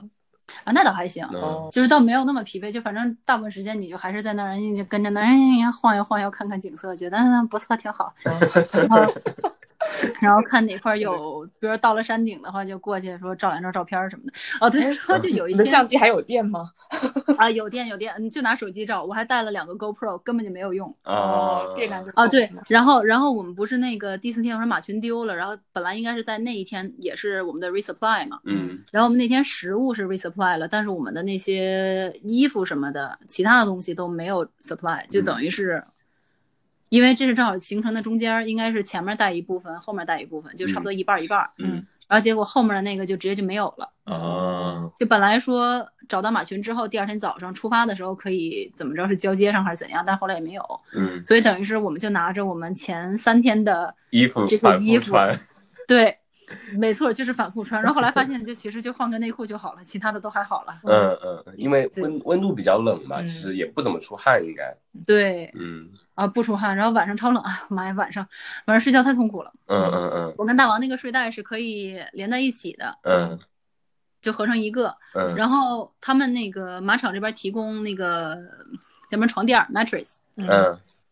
[0.65, 0.65] 啊？
[0.65, 8.13] 啊，那倒还行，嗯就是倒没有那么疲惫，就反正大部分时间你就还是在那儿，就跟着那儿哎晃悠晃悠，看看景色，觉得嗯不错，挺好。
[8.73, 9.03] 然后
[10.21, 14.33] 然后看哪块有，比如到了山顶的话，就过去说照两张照片什么的。
[14.61, 16.71] 哦，对，然 后就有一你的相机还有电吗？
[17.39, 20.95] 啊，有电有电，你就拿手机照，我还带了两个 GoPro，根本就没有用。
[21.05, 35.83] 哦，电量就哦，对然后然后我们不是那个第四天我说马群丢了，然后本来应该是在那一天也是我们的 resupply 嘛，嗯然后我们那天食物是 resupply 了，但是我们的那些衣服什么的，其他的东西都没有 supply，就等于是，
[36.89, 41.51] 因为这是正好行程的中间儿，应该是前面带一部分，后面带一部分，就差不多一半儿一半儿。
[41.59, 43.91] 嗯然后结果后面的那个就直接就没有了。
[44.05, 55.41] 哦，就本来说找到马群之后，第二天早上出发的时候可以怎么着是交接上还是怎样，但后来也没有，嗯，所以等于是我们就拿着我们前三天的衣服这些反衣服复穿，
[55.89, 56.15] 对，
[56.79, 57.83] 没错，就是反复穿。
[57.83, 60.79] 然后后来发 现，就其实就换个内裤就好了，其他的都还好了。
[60.85, 64.77] 嗯嗯，因为温温度比较冷嘛，嗯其实也不怎么出汗，应该，
[65.07, 67.67] 对嗯啊，不出汗，然后晚上超冷啊！
[67.69, 68.27] 妈呀，晚上
[68.67, 69.53] 晚上睡觉太痛苦了。
[69.67, 73.39] 嗯嗯嗯我跟大王那个睡袋是可以连在一起的，嗯
[74.23, 74.95] 就合成一个。
[75.15, 78.39] 嗯，然后他们那个马场这边提供那个
[79.11, 80.47] 咱们床垫 mattress，嗯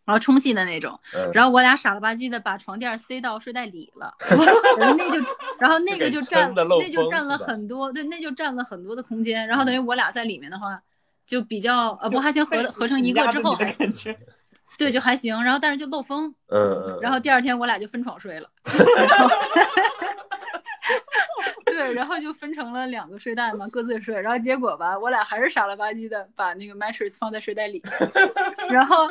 [0.05, 0.99] 然后充气的那种。
[1.15, 4.13] 嗯，然后我俩傻了吧唧的把床垫塞到睡袋里了，
[4.79, 5.19] 然后那就，
[5.61, 9.47] 然后那个就占那就占了很多，对，那就占了很多的空间。
[9.47, 10.83] 然后等于我俩在里面的话，
[11.25, 13.57] 就比较呃，不还行， 合合成一个之后
[14.83, 15.41] 对就还行。
[15.43, 18.49] 然后但是就漏风，嗯嗯，然后第二天我俩就分床睡了。
[21.65, 24.21] 对，然后就分成了两个睡袋嘛，各自睡。
[24.21, 27.83] 然后结果吧，我俩还是傻了吧唧的把那个 mattress 放在睡袋里，
[28.69, 29.09] 然后，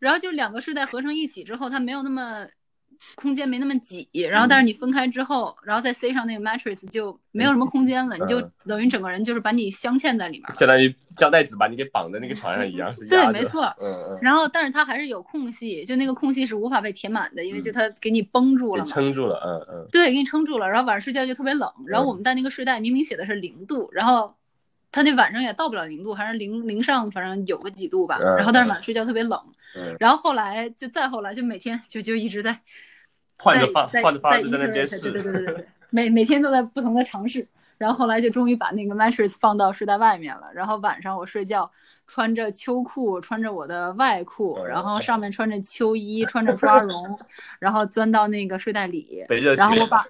[0.00, 2.46] 然后就两个睡袋合成一起之后，它没有那么
[3.14, 4.08] 空间没那么挤。
[4.30, 10.54] 然后但是你分开之后，然后再塞上那个 mattress 就没有什么空间了，你就嗯等于整个人就是把你镶嵌在里面了。
[10.56, 13.64] 相当于胶带纸把你给绑在那个床上一样，是对，没，错。
[13.80, 18.84] 嗯嗯，然后，但是它还是有空隙，就那个空隙是无法被填满的，因为就它给你绷住了。
[18.84, 21.70] 撑住了，嗯嗯对，给你撑住了，然后晚上睡觉就特别冷。
[21.86, 24.34] 然后我们带那个睡袋，明明写的是零度，然后
[24.92, 28.18] 它那晚上也到不了零度，还是零零上，反正有个几度吧。
[28.20, 29.40] 嗯然后但是晚上睡觉特别冷。
[29.76, 32.60] 嗯，然后后来就再后来就每天就就一直在
[33.40, 37.46] 换着方在换着放在在那边 iterate，试，对对对对对，每每天都在不同的尝试。
[37.78, 40.42] 然后后来就终于把那个 mattress 放到睡袋外面了。
[40.52, 41.70] 然后晚上我睡觉
[42.06, 47.18] 穿着秋裤，穿着我的外裤，嗯然后上面穿着秋衣，穿着抓绒，
[47.58, 49.24] 然后钻到那个睡袋里。
[49.56, 50.06] 然后我把，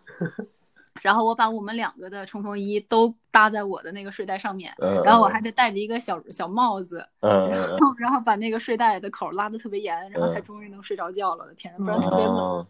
[1.00, 11.46] 然后我把我们两个的冲锋衣都搭在我的那个睡袋上面，嗯，然后我还得戴着一个小小帽子，然后然后把那个睡袋的口拉的特别严，然后才嗯终于能睡着觉了。
[11.56, 12.66] 天呐，不嗯，然特别冷。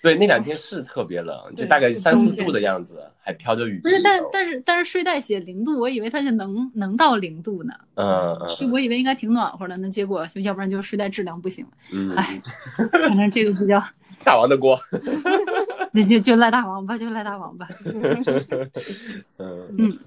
[0.00, 3.78] 哦对，那两天是特别冷，就大概三四度的样子，还飘着雨。
[3.82, 12.42] 不是，但但是但是睡袋写零度，我以为它就能能到零度呢，嗯嗯就我以为应该挺暖和的，那结果就要不然就睡袋质量不行，嗯，哎
[12.90, 13.82] 反正这个比较
[14.24, 14.78] 大王的锅。
[15.92, 17.68] 就就就赖大王吧，就赖大王吧。
[19.38, 19.98] 嗯嗯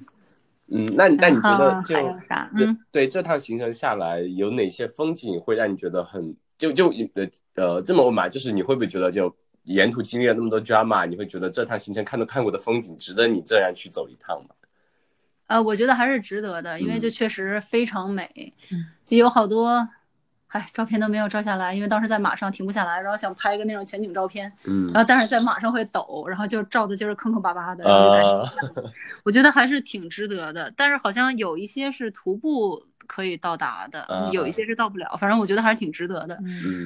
[0.70, 2.50] 嗯，那那你觉然得就还有啥？
[2.56, 14.50] 嗯，对这趟行程下来，有哪些风景会让你觉得很就就呃呃这么问吧，就是你会不会觉得就沿途经历了那么多 drama，你会觉得这趟行程看都看过的风景值得你这样去走一趟吗？
[15.48, 19.88] 呃，我觉得还是值得的，因为嗯就确实非常美，嗯就有好多。
[20.48, 28.50] 哎，照片都没有照下来，因为当时在马上停不下来，然后想拍一个那种全景照片，嗯然后但是在马上会抖，然后就照的就是坑坑巴巴的，然后就感觉啊。
[29.26, 36.38] 我觉得还是挺值得的，但是好像有一些是徒步可以到达的，啊有一些是到不了，反正我觉得还是挺值得的。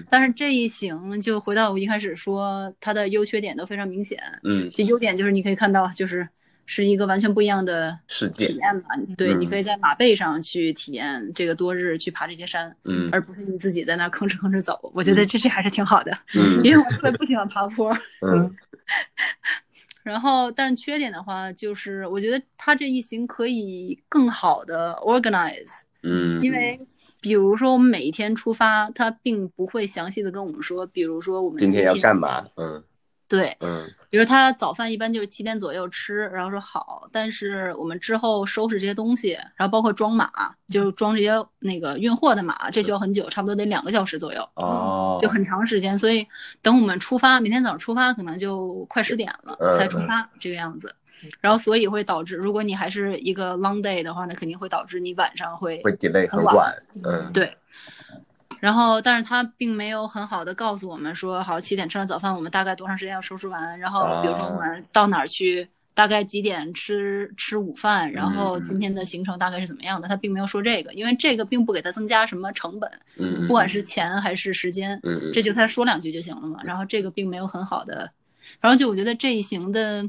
[0.09, 4.19] 但是这一行就回到我一开始说，它的优缺点都非常明显。
[4.43, 6.27] 嗯，就优点就是你可以看到，就是
[6.65, 8.89] 是一个完全不一样的世界体验吧。
[9.17, 14.91] 对，嗯你可以在马背上去体验这个多日去爬这些山，嗯而不是你自己在那吭哧吭哧走。
[14.93, 17.91] 我觉得这这还是挺好的，嗯因为我特别不喜欢爬坡。
[18.21, 18.55] 嗯
[20.03, 26.79] 然后，但是缺点的话，就是我觉得它这一行可以更好的 organize，嗯，因为
[27.21, 32.45] 比如说我们每一天出发，他并不会详细的跟我们说，比如说我们今天天要干嘛？
[32.55, 32.83] 嗯
[33.29, 40.31] 对，嗯比如他早饭一般就是七点左右吃，然后说好，但是我们之后收拾这些东西，然后包括装马，
[40.69, 45.97] 就是装这些那个运货的马，这需要很久，差不多得两个小时左右，哦，就很长时间。
[45.97, 46.25] 所以
[46.61, 50.95] 等我们出发，明天早上出发可能就快十点了嗯才出发这个样子。
[51.41, 56.83] 然后所以会导致，如果你还是一个 long day 的话，那肯定会导致你晚上会会 delay 很很晚晚。
[57.03, 57.51] 嗯对。
[58.59, 63.79] 然后，但是他并没有很好的告诉我们说，好，七点吃完早饭，我们大概多长时间要收拾完？
[63.79, 68.11] 然后，比如说我们到哪儿去，大概几点吃吃午饭？
[68.11, 70.07] 然后今天的行程大概是怎么样的？
[70.07, 72.89] 他并没有说这个，因为这个并不给他增加什么成本，
[73.19, 74.99] 嗯，不管是钱还是时间，
[75.31, 76.59] 这就他说两句就行了嘛。
[76.63, 78.09] 然后这个并没有很好的
[78.59, 80.03] 然后就我觉得这一行的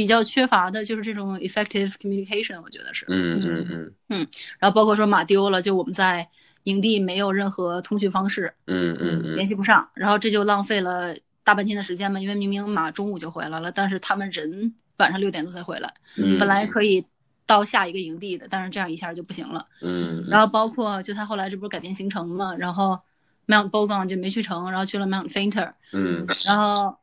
[0.00, 3.04] 比较缺乏的就是这种 effective communication，我觉得是。
[3.10, 4.26] 嗯嗯嗯嗯
[4.58, 6.26] 然后包括说马丢了，就我们在
[6.62, 12.18] 营地没有任何通讯方式，嗯嗯嗯联系不上，然后这就浪费了大半天的时间嘛。
[12.18, 17.04] 因为明明马中午就回来了，但是他们人晚上六点多才回来，嗯，本来可以
[17.44, 19.66] 到下一个营地的，但是这样一下就不行了。
[19.82, 22.98] 嗯，然后包括就他后来这不是改变行程嘛，然后
[23.46, 26.96] Mount Bogon 就没去成，然后去了 Mount Fainter，嗯然后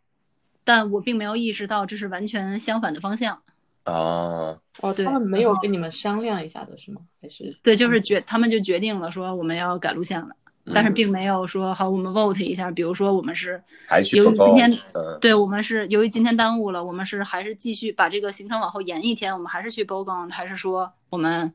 [0.68, 3.42] 但我并没有意识到这是完全相反的方向。
[3.86, 4.60] 哦。
[4.82, 7.00] 哦，对他们没有跟你们商量一下的是吗？
[7.22, 10.28] 还是对，就是决他们就决定了说我们要改路线了，
[10.74, 13.64] 但是并没有说好我们 vote 一下，比如说我们是
[14.12, 15.18] 由于今天嗯。
[15.22, 21.54] 对我们是由于今天耽误了，我们是还是继续把这个行程往后延一天，我们还是去 Bogon，还是说我们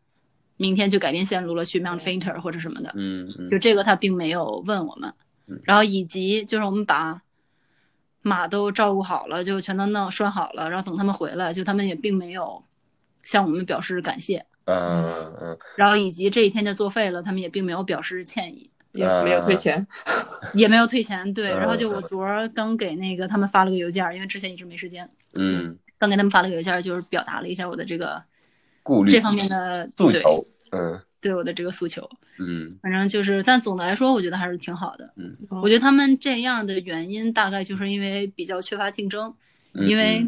[0.56, 2.90] 明天就改变线路了，去 Mount Fainter 或者什么的？
[2.96, 3.46] 嗯嗯。
[3.46, 5.12] 就这个他并没有问我们。
[5.48, 7.20] 嗯，然后以及就是我们把
[8.22, 12.62] 马都照顾好了，就全都弄拴好了，然后等他们回来，就他们也并没有
[13.22, 19.86] 向我们表示感谢，嗯嗯然后以及这一天就作废了，他们也并没有表示歉意，也没有退钱？
[20.54, 21.32] 也没有退钱。
[21.34, 28.22] 对，嗯然后就我昨儿刚给那个他们发了个邮件，因为之前一直没时间，嗯，刚给他们发了个邮件，就是表达了一下我的这个
[28.82, 32.06] 顾虑这方面的对诉求，嗯对我的这个诉求。
[32.38, 32.76] 嗯。
[32.82, 35.10] 反正就是，但总的来说，我觉得还是挺好的。
[35.16, 35.32] 嗯。
[35.48, 39.32] 我觉得他们这样的原因，大概就是因为比较缺乏竞争，
[39.72, 40.26] 嗯，因为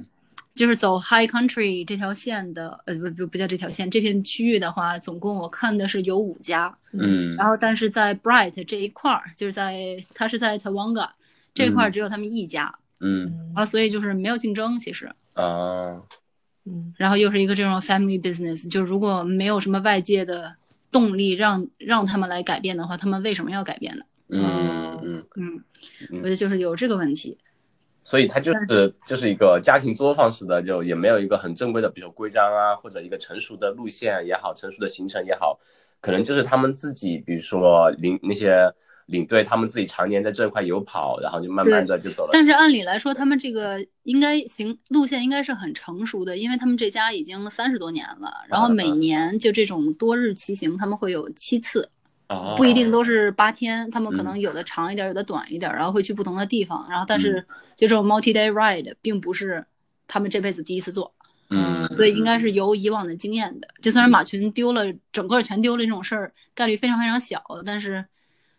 [0.54, 7.34] 就是走 High Country 这条线的，呃，不不不叫这条线，这片区域的话，总共我看的是有五家，嗯。
[7.36, 11.10] 然后但是在 Bright 这一块儿，就是在它是在 Tawanga
[11.52, 13.32] 这块儿只有他们一家，嗯。
[13.54, 16.00] 然后所以就是没有竞争其实，啊。
[16.66, 16.94] 嗯。
[16.96, 20.54] 然后又是一个这种 family business，就是如果没有什么外界的
[20.94, 24.04] 动力让让他们来改变的话，他们为什么要改变呢？
[24.28, 25.64] 嗯嗯，嗯，
[26.12, 27.36] 嗯我觉得就是有这个问题。
[28.04, 35.58] 所以它就是就是一个家庭作坊式的，就也没有一个很正规的，比如规章啊，或者一个成熟的路线也好，成熟的行程也好，
[36.00, 38.72] 可能就是他们自己，比如说领那些
[39.06, 42.30] 领队，他们自己常年在这块有跑，然后就慢慢的就走了。
[42.32, 51.88] 但是按理来说，他们这个应该行路线应该是很成熟的，因为他们这家已经三十多年了，然后每年就这种多日骑行，他们会有七次，
[52.28, 54.24] 啊不一定都是八天，他们可嗯。
[54.24, 57.44] 能有的长一点，有的短一点，然后会去不同的地方，然后但是
[57.76, 59.64] 就这种 multi day ride 并不是
[60.08, 61.14] 他们这辈子第一次做，
[61.50, 63.68] 嗯，所以应该是有以往的经验的。
[63.82, 68.04] 就算是马群丢了，整个全丢了这种事儿，概率非常非常小，但是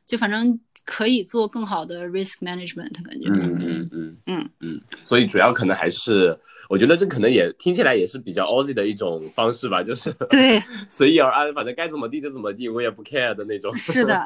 [0.05, 3.27] 就反正可以做更好的 risk management 感觉。
[3.29, 6.37] 嗯嗯嗯嗯嗯，所以主要可能还是，
[6.69, 13.75] 我觉得这可能也听起来也是比较 Aussie 的一种方式吧，就是对， 随遇而安，反正该怎么地就怎么地，我也不 care 的那种。
[13.77, 14.23] 是的，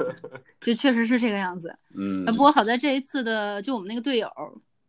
[0.62, 1.74] 就确实是这个样子。
[1.96, 4.30] 嗯不过好在这一次的，就我们那个队友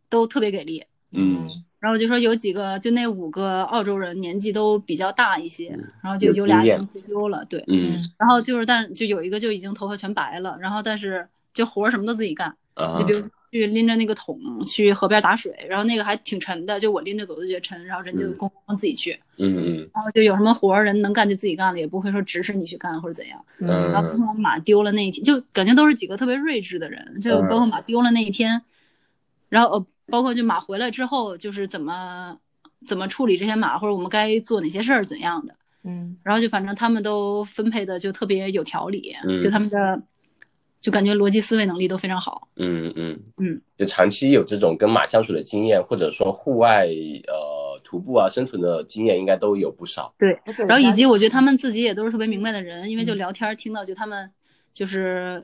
[0.09, 0.83] 都特别给力。
[1.11, 1.47] 嗯。
[1.79, 5.69] 然后就说有几个，就那五个澳洲人年纪都比较大一些，
[6.03, 7.63] 然后就有有俩已经退休了，对。
[7.67, 8.07] 嗯。
[8.19, 12.97] 然后就是，但就有一个就已经头发全白了，然后但是就活儿什么都自己干，啊。
[12.99, 18.37] 你比如去拎着那个桶去河边打水，然后那个还挺沉的，就我拎着走都觉得沉，然后人家就嗯。
[18.37, 19.89] 咣咣自己去，嗯嗯。
[19.91, 23.43] 然后就有什么活儿人能干就自己干了，也不会说指使你去干或者怎样。
[23.57, 23.67] 嗯。
[23.91, 27.49] 然后包括马丢了那一天，就感觉都是几个特别睿智的人，就嗯。
[27.49, 28.61] 包括马丢了那一天，
[29.51, 32.37] 然后呃，包括就马回来之后，就是怎么
[32.87, 36.15] 怎么处理这些马，或者我们该做哪些事儿怎样的，嗯。
[36.23, 39.37] 然后就反正他们都分配的就特别有条理，嗯。
[39.37, 40.01] 就他们的
[40.79, 42.47] 就感觉逻辑思维能力都非常好。
[42.55, 43.19] 嗯嗯。
[43.39, 46.87] 嗯，就长期有这种跟马相处的经验，或者说户外
[47.27, 50.13] 呃徒步啊生存的经验，应该都有不少。
[50.17, 53.17] 对，然后以及我觉得他们自己也都是特别明白的人，因为就嗯。
[53.17, 54.31] 聊天儿听到就他们
[54.71, 55.43] 就是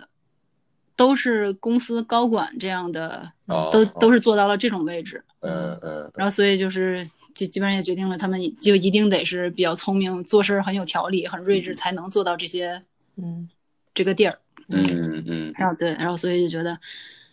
[0.95, 5.23] 都是公司高管这样的，哦都都是做到了这种位置。
[5.41, 12.81] 嗯嗯然后所以就是基基本上也决定了，他们就一定得是比较聪明，做事儿很有条理、很睿智，才能做到这些
[13.15, 13.49] 嗯
[13.93, 14.39] 这个地儿。
[14.69, 16.77] 嗯嗯然后对，然后所以就觉得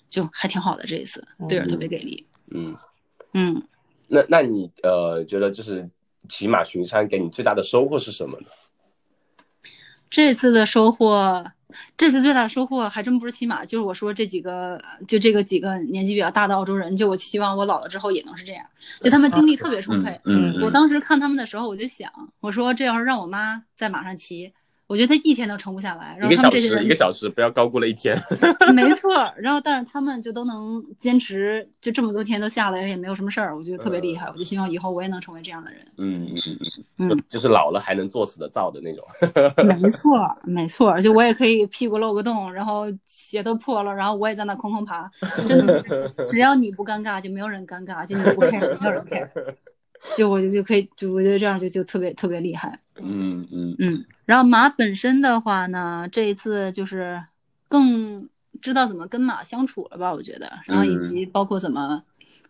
[0.08, 2.26] 就还挺好的这一次，队友特别给力。
[2.50, 2.76] 嗯，
[3.32, 3.62] 嗯，
[4.06, 5.88] 那那你呃觉得就是
[6.28, 8.46] 骑马巡山给你最大的收获是什么呢？
[10.08, 11.44] 这次的收获，
[11.96, 18.64] 这次最大的收获还真不是骑马，就是我说这几个，就这个几个年纪比较大的澳洲人，就我希望我老了之后也能是这样，
[19.00, 20.20] 就他们精力特别充沛。
[20.24, 22.10] 嗯我当时看他们的时候，我就想，
[22.40, 24.52] 我说这要是让我妈在马上骑，
[24.86, 26.16] 我觉得他一天都撑不下来。
[26.18, 28.14] 然后他们这些人一个小时，不要高估了一天。
[28.74, 34.26] 没错，然后但是他们就都能坚持，就这么多天都下来也没有什么事儿，我觉得特别厉害。
[34.28, 35.80] 我就希望以后我也能成为这样的人。
[35.96, 39.04] 嗯嗯嗯就是老了还能作死的造的那种。
[39.80, 45.10] 没错，没错，就我也可以屁股露个洞，然后鞋都破了，然后我也在那空空爬。
[45.48, 45.82] 真的，
[46.28, 49.28] 只要你不尴尬，就没有人尴尬；就你不 care，没有人 care。
[50.16, 52.78] 就我就就可以，就我觉得这样就就特别特别厉害。
[53.00, 57.22] 嗯嗯嗯，然后马本身的话呢，这一次就是
[57.68, 58.28] 更
[58.62, 60.12] 知道怎么跟马相处了吧？
[60.12, 62.02] 我觉得，然后以及包括怎么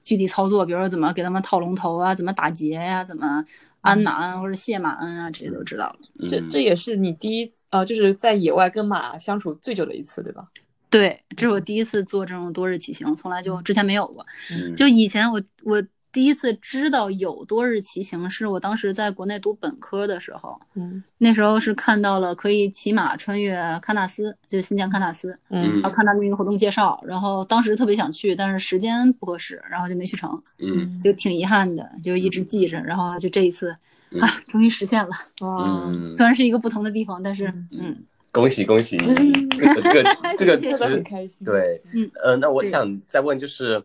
[0.03, 3.45] 具体操作，比如说怎么给他们套龙头啊，怎么打结呀、怎么
[3.80, 5.97] 鞍马鞍或者卸马鞍啊，这些都知道了。
[6.18, 10.47] 嗯，这这也是你第一呃，就是在野外跟马相处最久的一次，对吧？
[10.90, 14.24] 对，这是我第一次做这种多日骑行，从来就之前没有过。
[14.53, 15.82] 嗯就以前我我
[16.15, 21.03] 第一次知道有多日骑行，是我当时在国内读本科的时候，嗯。
[21.19, 25.81] 那时候是看到了可以骑马穿越喀纳斯，就是新疆喀纳斯，嗯。
[25.81, 31.01] 然后看他们那个活动介绍，然后当时特别想去，但是时间不合适，然后就没去成，嗯。
[31.01, 33.75] 就挺遗憾的，就一直记着，然后就这一次
[34.11, 35.11] 嗯啊，终于实现了。
[35.45, 37.97] 哇，嗯，虽然是一个不同的地方，但是嗯嗯，
[38.31, 38.97] 恭喜恭喜！
[38.97, 41.45] 这个这个这个其 谢谢真的很实开心。
[41.45, 42.09] 对，嗯。
[42.23, 43.83] 呃，那我想再问就是，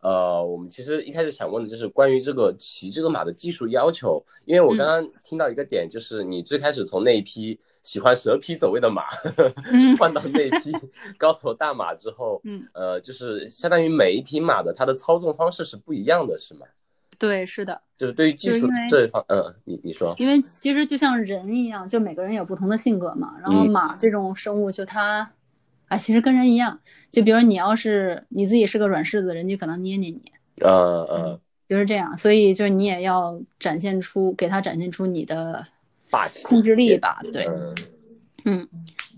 [0.00, 9.04] 呃，我们其实一开始想问的就是关于这个骑这个马的技术要求，因为我刚刚听到一个点，就是你最开始从那一匹喜欢蛇皮走位的马，
[9.72, 9.96] 嗯。
[9.98, 10.72] 换到那一匹
[11.16, 16.66] 高头大马之后，嗯，呃，就是相当于每一匹马的它的操纵方式是不一样的，是吗？
[17.18, 23.34] 对，是的，就是对于技术这一方，嗯，你你说，因为其实就像人一样，就每个人有不同的性格嘛。
[23.40, 23.70] 然后嗯。
[23.70, 25.28] 马这种生物，就它，
[25.88, 26.78] 啊，其实跟人一样。
[27.10, 30.22] 就比如你要是你自己是个软柿子，人家可能捏捏你，
[30.60, 30.70] 呃
[31.04, 32.16] 呃，就是这样。
[32.16, 35.66] 所以就是你也要展现出，给他展现出你的
[36.10, 37.20] 霸气控制力吧。
[37.32, 37.74] 对，嗯
[38.44, 38.68] 嗯，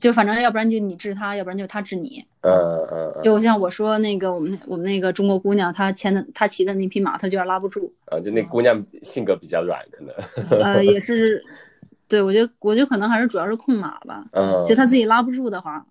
[0.01, 2.25] 就反正要不然就你治他，要不然就他治你。
[2.43, 2.51] 嗯
[2.91, 7.93] 嗯嗯，就像我说那个我们我们那个中国姑娘，她牵的她骑的那匹马，她就有点拉不住。
[8.07, 11.45] 啊，就那姑娘性格比较软，可能，呃，也是，
[12.09, 14.25] 对我觉得我觉得可能还是主要是控马吧。
[14.33, 15.85] 嗯，就他自己拉不住的话，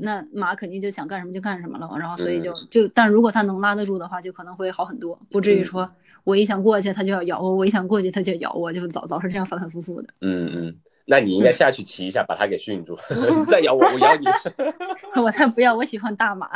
[0.00, 5.90] 那马肯定就想干什么就干什么了，然后所以就嗯就，但如果他能拉得住的话，就可能会好很多，不至于说
[6.24, 10.08] 我一想过去他就要咬我，我一想过去他就咬我，就老老是这样反反复复的。
[10.20, 10.76] 嗯嗯，
[11.06, 12.98] 那你应该下去骑一下，把它给训住，
[13.38, 14.26] 你再咬我，我咬你。
[15.22, 16.50] 我才不要，我喜欢大马，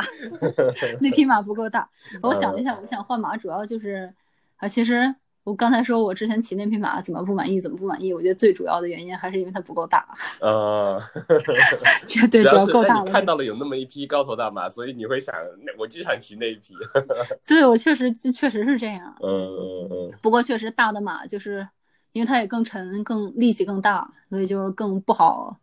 [0.99, 1.89] 那匹马不够大。
[2.21, 4.13] 我想了一下，我想换马主要就是
[4.57, 5.15] 啊，其实
[5.49, 10.07] 我刚才说我之前骑那匹马怎么不满意，怎么不满意，我觉得最主要的原因还是因为它不够大，
[10.41, 11.01] 呃，
[12.07, 13.05] 这对主主要够大了。
[13.05, 15.33] 你看到了有那么一匹高头大马，所以你会想，
[15.65, 16.75] 那我就想骑那一匹。
[17.47, 19.15] 对我确实确实是这样。
[19.21, 21.67] 嗯嗯嗯不过确实大的马就是
[22.11, 25.57] 因为它也更沉、更力气更大，所以就是更不好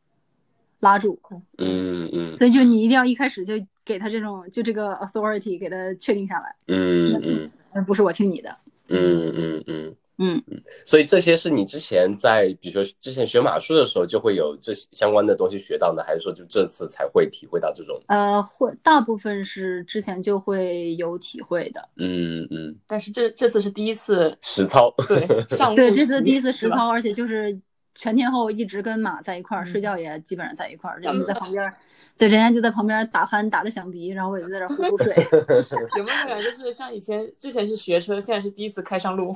[0.80, 1.16] 拉住。
[1.58, 8.56] 嗯嗯所以就你一定要一开始就给他这种就这个 authority 给他确定下来，嗯嗯而不是我听你的。
[8.88, 10.42] 嗯嗯嗯嗯，
[10.86, 18.00] 所以这些是你之前在比如说之前学马术的时候就会有这些相关的东西学到呢，还是说就这次才会体会到这种？
[18.06, 21.86] 呃，会大部分是之前就会有体会的。
[21.98, 24.90] 嗯嗯，但是这这次是第一次实操。
[25.06, 27.52] 对上对，这次第一次实操，而且就是
[27.96, 31.74] 全天候一直跟马在一块儿，嗯睡觉也基本上在一块儿，就在旁边儿，
[32.16, 35.14] 对，人家就在旁边打鼾打着响鼻，然后我就在这呼呼睡。
[35.96, 39.34] 有没有感觉就是像以前之前是学车，现在是第一次开上路，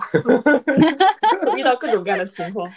[1.56, 2.70] 遇到各种各样的情况。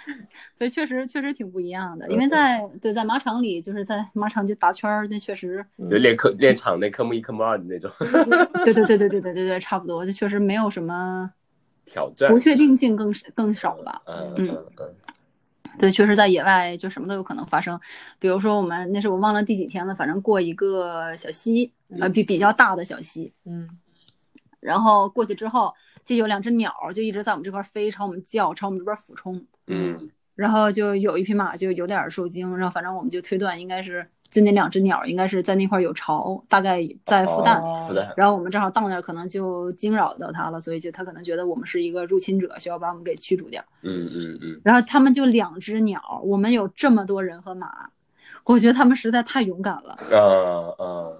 [0.55, 7.91] 所以确实确实挺不一样的，因为在对在马场里，就是在马场就打圈儿，那确实，就练科练场那科目一、科目二的那种
[8.63, 11.29] 对对对对对对对对，差不多，就确实没有什么
[11.85, 12.37] 挑战不。
[12.37, 14.01] 确定性更更少吧。
[14.05, 14.95] 嗯嗯嗯嗯
[15.79, 17.79] 对，确实在野外就什么都有可能发生，
[18.19, 23.69] 比如说我们那是我忘了第几天了，反正过一个小溪，呃比比较大的小溪，嗯。
[24.59, 25.73] 然后过去之后
[26.05, 29.45] 就有两只鸟儿就一直在我们这块儿飞，朝我们叫，朝我们这边俯冲。
[29.67, 30.09] 嗯。
[30.35, 37.61] 然后就有一匹马就有点儿受惊，然后反正我们就推断应该是就那两只鸟儿应该是在那块儿有巢，大概在孵蛋。
[37.61, 43.63] 哦是的，然后我们正好到那儿，可能就惊扰到它了，所以就它可能觉得我们是一个入侵者，需要把我们给驱逐掉。
[43.83, 47.67] 嗯嗯嗯然后他们就两只鸟，我们有这么多人和马，
[48.45, 51.17] 我觉得他们实在太勇敢了，嗯嗯。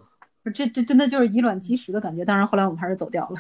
[0.52, 2.26] 这这真的就是以卵击石的感觉。
[2.26, 3.36] 当然后来我们还是走掉了。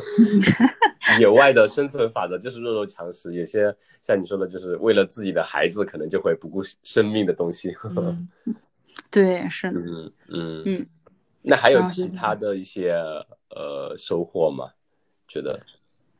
[1.20, 7.74] 野外的生存法则就是弱肉强食，有些像你说的，就是为了自己的孩子，可能就会不顾生命的东西。
[7.84, 8.28] 嗯
[9.10, 9.78] 对，是的。
[9.80, 10.86] 嗯嗯嗯，
[11.42, 12.92] 那还有其他的一些
[13.50, 14.70] 呃收获吗？
[15.28, 15.60] 觉得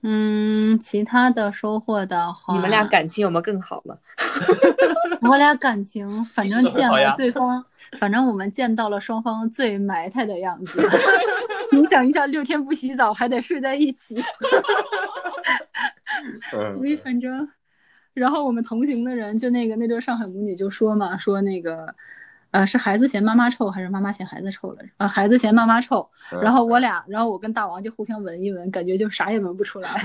[0.08, 3.98] 嗯，其他的收获的话，你们俩感情有没有更好了？
[5.28, 7.64] 我俩感情反正见了对方，
[7.98, 10.80] 反正我们见到了双方最埋汰的样子。
[11.72, 14.14] 你想一下，六天不洗澡还得睡在一起，
[16.52, 17.48] 嗯所以反正，
[18.14, 21.92] 然后我们同行的人就那个那对上海母女就说嘛，说那个。
[22.56, 24.88] 呃，是孩子嫌妈妈臭，还是妈妈嫌孩子臭来着？
[24.96, 29.90] 呃，孩子嫌妈妈臭，嗯然后我俩，然后我跟大王就互相闻一闻，感觉就啥也闻不出来，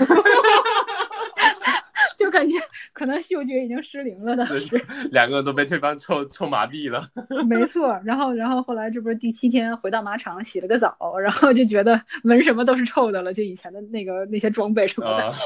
[2.18, 2.58] 就感觉
[2.92, 4.78] 可能嗅觉已经失灵了当时。
[5.12, 7.08] 两个人都被对方臭臭麻痹了。
[7.48, 15.34] 没错，然后然后后来这不是第七天回到马场洗了个澡，然后就觉得闻什么都是臭的了，就以前的那个那些装备什么的，啊，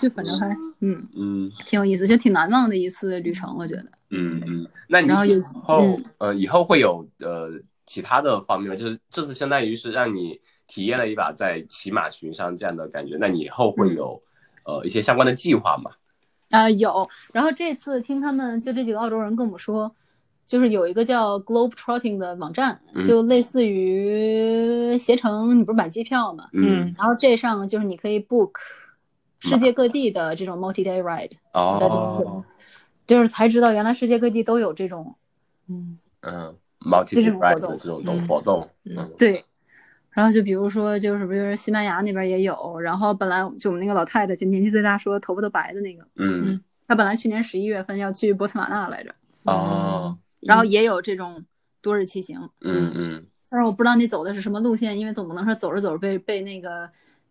[0.00, 0.48] 就反正还
[0.80, 3.86] 嗯嗯挺有意思，就挺难忘的一次旅程，我觉得。
[4.10, 7.50] 嗯嗯，那你然后有以后嗯呃以后会有呃
[7.86, 8.76] 其他的方面吗？
[8.76, 14.20] 就是这次相当于是让你体验了一把在骑马巡山这样的感觉，那你以后会有
[14.64, 15.90] 呃一些相关的计划吗？
[16.50, 17.08] 啊、有。
[17.32, 19.92] 然后这次听他们就这几个澳洲人跟我们说，
[20.46, 26.48] 就是有一个叫 Globe Trotting 的网站，嗯就类似于携程，你不是买机票嘛？
[26.52, 28.52] 嗯然后这上就是你可以 book
[29.40, 31.30] 世界各地的这种 multi day ride，
[33.06, 35.14] 就是才知道原来世界各地都有这种
[35.68, 39.44] 嗯嗯，multi-day ride 的这种动嗯活动，嗯嗯对。
[40.10, 46.58] 然后就比如说，就是不是西班牙那边也有，然后本来就我们那个老太太，就年纪最大，说头发都白的那个，嗯
[46.88, 51.44] 她本来去年十一月份要去波茨瓦纳来着，哦，然后也有这种
[51.82, 52.40] 多日骑行。
[52.62, 56.88] 嗯嗯虽然我不知道你走的是什么路线，因为总不能说走着走着被被那个，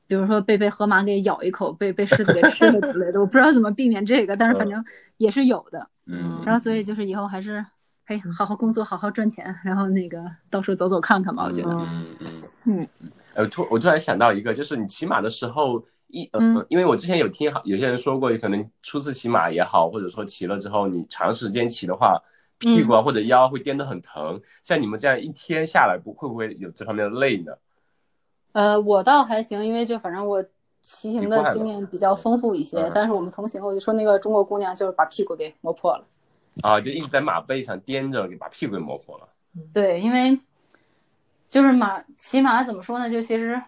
[0.07, 4.83] 比如说被被河马给咬一口，被被狮子给吃了之类的，我不知道怎么避免这个，但是反正
[5.17, 5.87] 也是有的。
[6.07, 7.65] 嗯，然后所以就是以后还是，
[8.05, 11.71] 哎，好好工作，好好赚钱，然后那个到处走走看看吧，我觉得。
[11.71, 12.27] 嗯嗯
[12.65, 22.21] 嗯嗯，呃，突我突然想到一个，就是你骑马的时候，一呃，嗯因为我之前有听好有些人说过，可能初次骑马也好，或者说骑了之后你长时间骑的话，
[22.59, 24.39] 屁股啊或者腰会颠得很疼。
[24.61, 27.51] 像你们这样一天下来，不会不会有这方面的累呢？
[28.55, 30.41] 呃，我倒还行，因为就反正我
[30.81, 36.05] 骑行的经验比较丰富一些嗯，但是我们同行，我就说那个中国姑娘就是把屁股给磨破了。
[36.61, 39.27] 啊，就一直在马背上颠着，给把屁股给磨破了。
[39.73, 40.39] 对，因为
[41.49, 43.09] 就是马骑马怎么说呢？
[43.09, 43.61] 就其实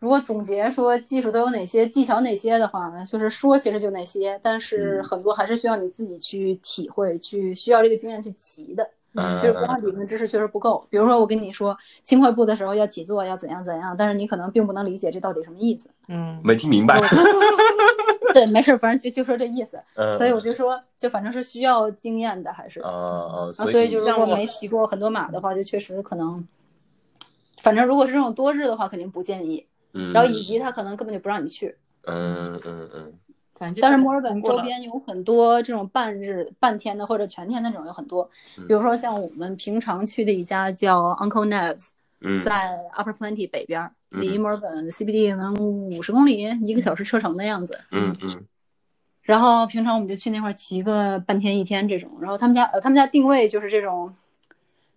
[0.00, 8.90] 如果总结说技术都有哪些，技巧哪些的话呢，就是说其实就那些，但是嗯很多还是需要你自己去体会，去需要这个经验去骑的。
[9.14, 10.86] 嗯，就是光理论知识确实不够。
[10.88, 15.88] 比如说我跟你说轻快步的时候要起坐，要怎样怎样，但是你可能并不能理解这到底什么意思。
[16.08, 17.00] 嗯没听明白。
[18.32, 19.78] 对，没事，反正就就说这意思。
[19.94, 22.80] 嗯，所以我就说，就反正是需要经验的，还是。
[22.80, 26.42] 啊，所所以就如像我果没骑过很多马的话，就确实可能，
[27.60, 29.66] 反正如果是这种多日的话，肯定不建议。
[29.92, 31.76] 嗯，然后以及他可能根本就不让你去。
[32.06, 33.12] 嗯嗯嗯
[33.62, 41.90] 反正但是墨尔本周边有很多这种半日、半天的或者全天的那种有很多，嗯比如说像我们平常去的一家叫 Uncle Neb's，
[42.22, 47.78] 嗯，在 Upper Plenty 北边儿，离嗯墨尔本 CBD 能五十公里，一个小时车程的样子。
[47.92, 48.44] 嗯嗯
[49.22, 52.10] 然后平常我们就去那块儿骑个半天一天这种。
[52.20, 54.12] 然后他们家呃，他们家定位就是这种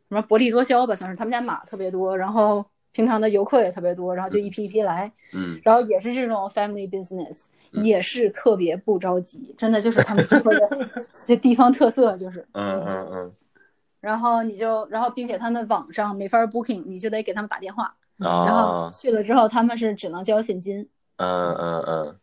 [0.10, 2.66] 什么薄利多销吧，算是他们家马特别多，然后
[2.96, 5.60] 平常的游客也特别多，然后就一批一批来，嗯。
[5.66, 7.48] 然后也是这种 family business，
[7.84, 10.70] 也是特别不着急，真的就是他们这边的
[11.22, 12.48] 这地方特色就是。
[12.54, 13.08] 嗯嗯。
[13.12, 13.34] 嗯
[14.00, 20.88] 然后你就，然后并且他们网上没法 booking，你就得给他们打电话，嗯，然后啊，去了之后他们是只能交现金，
[21.18, 22.16] 嗯嗯嗯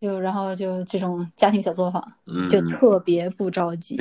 [0.00, 3.96] 就然后就这种家庭小作坊，嗯， 就特别不着急。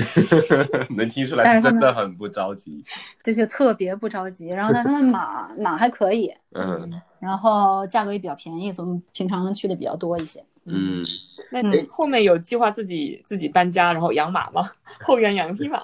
[0.95, 2.83] 能听出来但是他们真的很不着急。
[3.23, 4.47] 就是特别不着急。
[4.49, 10.43] 然后但是他们马马还可以，嗯然后价格也比较便宜，所以我们平常去的比较多一些。
[10.65, 11.03] 嗯，
[11.51, 14.69] 那你后面有计划自己自己搬家，然后养马吗？
[15.03, 15.79] 后院养匹马？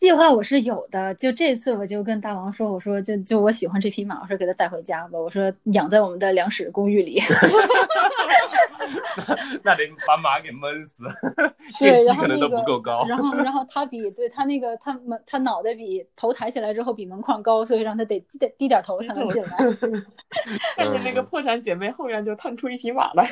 [0.00, 7.20] 计划我是有的，就这次我就跟大王说，我说就就我喜欢这匹马，我说给它带回家吧，我说养在我们的粮食公寓里。
[9.64, 11.02] 那得把马给闷死，
[11.78, 13.04] 对电梯然后那可能都不个够高。
[13.06, 19.58] 然后然后它比对它那个它门它脑袋比头抬起来之后比门框高，所以让它得低点低点头才能进来。
[20.76, 23.28] 看见那个破产姐妹后院就探出一匹马来。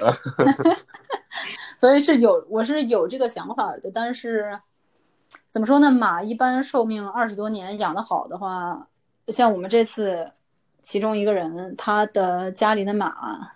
[1.78, 4.58] 所以是有我是有这个想法的，但是
[5.56, 5.90] 怎么说呢？
[5.90, 8.86] 马一般寿命二十多年，养得好的话，
[9.28, 10.30] 像我们这次
[10.82, 13.10] 其中一个人，他的家里的马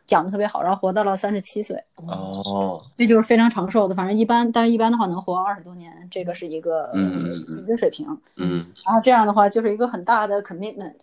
[0.08, 3.94] 养得特别好，然后活到了三十七岁，哦，这就是非常长寿的。
[3.94, 8.06] 反正一般，但是一般的话能活二十多年，这个是一个嗯平均水平。
[8.36, 10.94] 嗯然后这样的话就是一个很大的 commitment，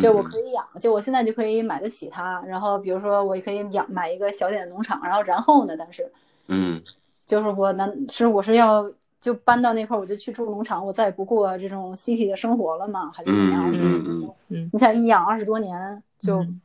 [0.00, 2.40] 就我可以养，就我现在就可以买得起它。
[2.46, 6.08] 然后比如说我也可以养买一个小点的农场，然后然后呢，但是
[6.46, 6.80] 嗯
[7.24, 8.88] 就是我难是我是要
[9.26, 13.72] 就搬到那块儿，我就去住农场，我再也不过这种 city 的生活了嘛，还是怎么样？
[13.74, 16.60] 嗯嗯嗯你想一养二十多年，就、嗯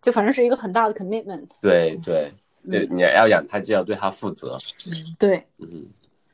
[0.00, 1.46] 就反正是一个很大的 commitment。
[1.60, 2.32] 对对
[2.70, 4.58] 对，嗯你要养它就要对它负责。
[5.18, 5.86] 对，嗯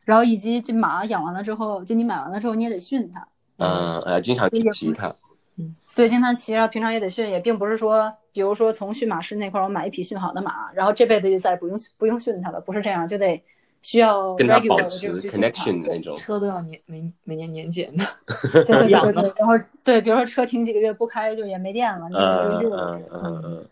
[0.05, 3.27] 然后以及这马养完了之后，就你买完了之后你也得训它。
[3.57, 5.13] 嗯呃，经常去骑它。
[5.57, 13.43] 嗯对，经常骑，然后平常也得训，也并不是说，比如说从驯马师那块儿我买一匹训好的马，然后这辈子就再也不用不用训它了，不是这样，就得
[13.85, 16.15] 需要跟保持 connection 的那种。
[16.17, 18.05] 车都要年每每年年检的。
[18.65, 19.55] 对对对然后
[19.85, 23.21] 对，比如说车停几个月不开就也没电了，你嗯就热了嗯。
[23.23, 23.69] 嗯嗯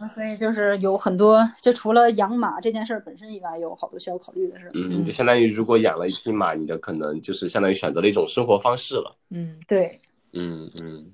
[0.00, 4.70] 嗯所以就是有很多，就除了养马这件事儿本身以外，有好多需要考虑的事。
[4.72, 9.14] 嗯，就相当于如果养了一匹马，你的可能就是相当于选择了一种生活方式了。
[9.30, 10.00] 嗯对，
[10.32, 11.12] 嗯嗯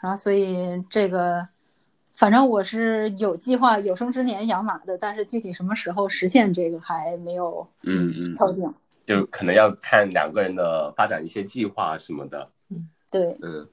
[0.00, 1.46] 然后所以这个，
[2.18, 8.68] 反正我是有计划有生之年养马的，但是具体什么时候实现这个还没有嗯嗯，敲定。
[9.06, 12.50] 就可能要看两个人的发展一些计划什么的。
[12.70, 13.64] 嗯对，嗯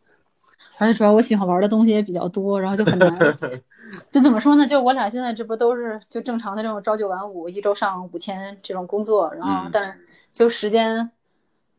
[0.78, 3.18] 而且主要我喜欢玩的东西也比较多，然后就很难。
[4.12, 4.68] 就怎么说呢？
[4.68, 10.00] 就我俩现在这不都是就正常的这种朝九晚五，一周上五天这种工作，然后嗯但是
[10.32, 11.10] 就时间、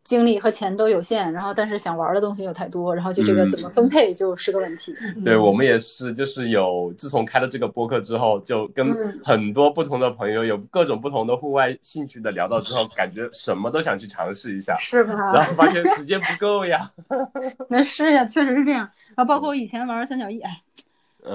[0.07, 4.95] 精力和钱都有限，然后但是想玩的东西又太多，然后就这个嗯怎么分配就是个问题。
[5.24, 15.12] 对我们也是，就是有自从开了这个播客之后，就跟嗯很多不同的朋友有各种不同的户外兴趣的聊到之后，感觉什么都想去尝试一下，是吧？
[15.35, 16.89] 然后发现时间不够呀。
[17.69, 18.89] 那是呀，确实是这样。
[19.16, 20.41] 然后包括我以前玩三角翼，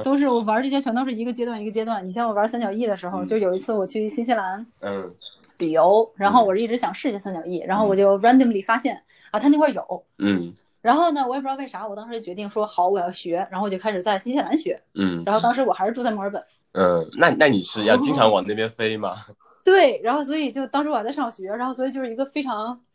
[0.01, 2.07] 都是我玩这些全都是一个阶段一个阶段。
[2.07, 5.13] 以前我玩三角翼的时候，嗯就有一次我去新西兰嗯
[5.61, 9.01] 旅游，然后我是一直想试一下三角翼，然后我就 randomly 发现
[9.31, 10.05] 啊，它那块有。
[10.17, 14.81] 嗯然后呢，我也不知道为啥，我当时决定说好，我要学，然后我就开始在新西兰学。
[14.95, 16.43] 嗯然后当时我还是住在墨尔本，
[16.73, 19.15] 嗯，那那你是要经常往那边飞吗？
[19.63, 22.90] 对，然后所以就当时我还在上学，然后所以就是一个非常不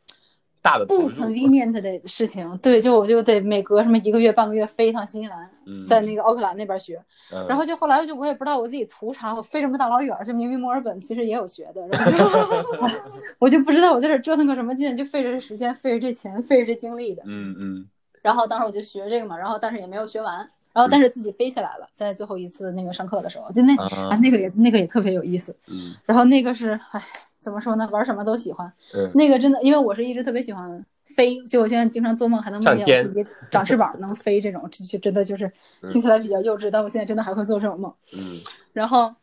[0.67, 1.09] 大的投入。
[1.11, 2.59] convenient 的事情。
[2.59, 7.01] 对，就我就得每隔什么一个月半个月飞一趟新西兰，嗯，在那个奥克兰那边学。
[7.33, 12.19] 嗯，然后就后来就我也不知道我自己图啥，我飞这么大老远，就明明墨尔本其实也有学的，然后就
[13.39, 17.23] 我就不知道我在这折腾个什么劲，就费着这时间，费着这钱，费着这精力的。
[17.27, 17.87] 嗯嗯
[18.23, 25.57] 然后当时我就学这个嘛，然后但是也没有学完，然后但是自己飞起来了，在最后一次那个上课的时候，就那啊啊那个也那个也特别有意思。
[25.69, 27.03] 嗯然后那个是哎
[27.39, 28.71] 怎么说呢，玩什么都喜欢。
[28.95, 35.51] 嗯那个真的，因为我是一直特别喜欢飞，就我现在经常做梦还能梦见我自己长翅膀能飞，这种这就真的就是
[35.89, 37.91] 听起来比较幼稚，但我现在真的还会做这种梦。
[38.15, 38.37] 嗯
[38.75, 39.15] 然后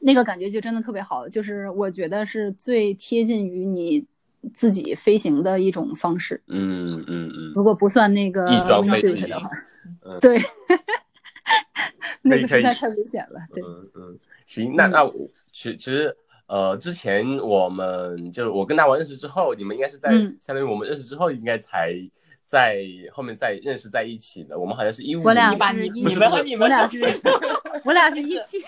[0.00, 4.04] 那个感觉就真的特别好，就是我觉得是最贴近于你
[4.52, 6.42] 自己飞行的一种方式。
[6.48, 9.50] 嗯嗯嗯，如果不算那个翼装飞 wingsuit 的话，
[10.04, 10.40] 嗯对，
[12.22, 13.40] 那个实在太危险了。
[13.54, 15.12] 对，嗯嗯，行，那那我
[15.52, 16.14] 其其实
[16.46, 21.92] 呃，之前我们就是我跟大王认识之后，你们应该是在、嗯相当于我们认识之后，应该才
[22.46, 22.82] 在
[23.12, 24.58] 后面再认识在一起的。
[24.58, 27.20] 我们好像是一五我俩是一你你们和你们我俩是是
[27.84, 28.58] 我俩是一七，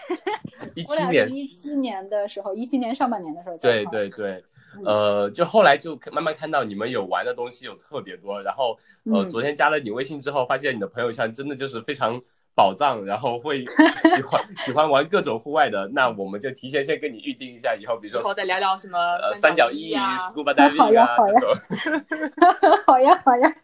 [0.74, 3.84] 一七年，一七年的时候，一七年上半年的时候对。
[3.86, 4.42] 对对。
[4.84, 9.30] 呃，就后来就慢慢看到你们有玩的东西有特别多，然后呃，嗯。
[9.30, 12.20] 昨天加了你微信之后，发现你的朋友圈真的就是非常
[12.54, 13.64] 宝藏，然后会
[14.16, 21.40] 喜欢喜欢玩各种户外的，那我们就提前先跟你预定一下，以后比如说再聊聊什么呃三三角翼、 呀、scuba 好 diving 啊呀 好呀，
[22.86, 23.56] 好呀好呀，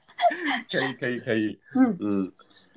[0.71, 1.97] 可以可以可以，嗯。
[2.01, 2.33] 嗯，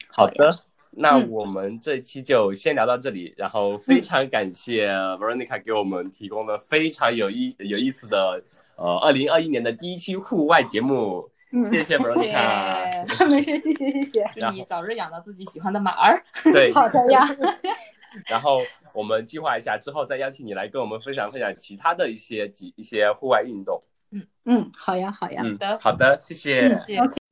[0.09, 0.59] 好的，
[0.95, 1.29] 那嗯。
[1.29, 8.43] 我们这期就先聊到这里，然后非常感谢 Veronica 给我们提供了非常有意有意思的
[8.75, 14.25] 呃二零二一年的第一期户外节目，嗯，谢谢 Veronica，谢没事，谢谢谢谢。
[14.39, 16.23] 祝你早日养到自己喜欢的马儿。
[16.43, 17.27] 对，好的呀，
[18.29, 18.59] 然后
[18.93, 24.25] 我们计划一下之后再邀请你来跟我们分享分享其他的一些几一些户外运动，嗯。
[24.45, 26.69] 嗯，好呀好呀，嗯的，好的，谢谢。
[26.75, 26.97] 谢谢。
[26.99, 27.22] OK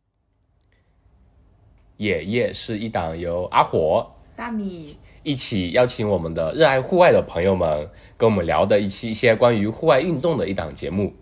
[2.02, 7.88] 野夜是一档由阿火大米，一起邀请我们的热爱户外的朋友们
[8.18, 11.14] 跟我们聊的一期一些关于户外运动的一档节目。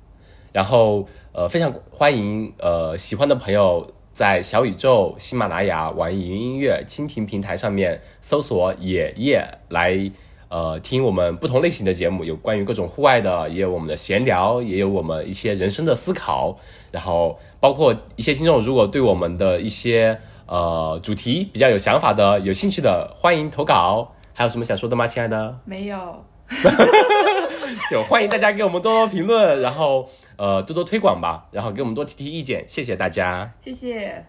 [0.53, 10.09] 然后呃，非常欢迎呃喜欢的朋友在小宇宙、喜马拉雅、网易云音乐、蜻蜓平台上面搜索“野夜”来
[10.47, 16.57] 呃听我们不同类型的节目，有关于各种户外的，也有我们的闲聊，也有我们一些人生的思考。
[16.89, 20.17] 然后包括一些听众如果对我们的一些
[20.49, 24.15] 呃主题比较有想法的、有兴趣的，欢迎投稿。
[24.33, 25.59] 还有什么想说的吗，亲爱的？
[25.65, 26.25] 没有，
[27.91, 33.53] 就欢迎大家给我们多多评论，然后呃多多推广吧，然后给我们多提提意见，谢谢大家。
[33.61, 34.25] 谢谢。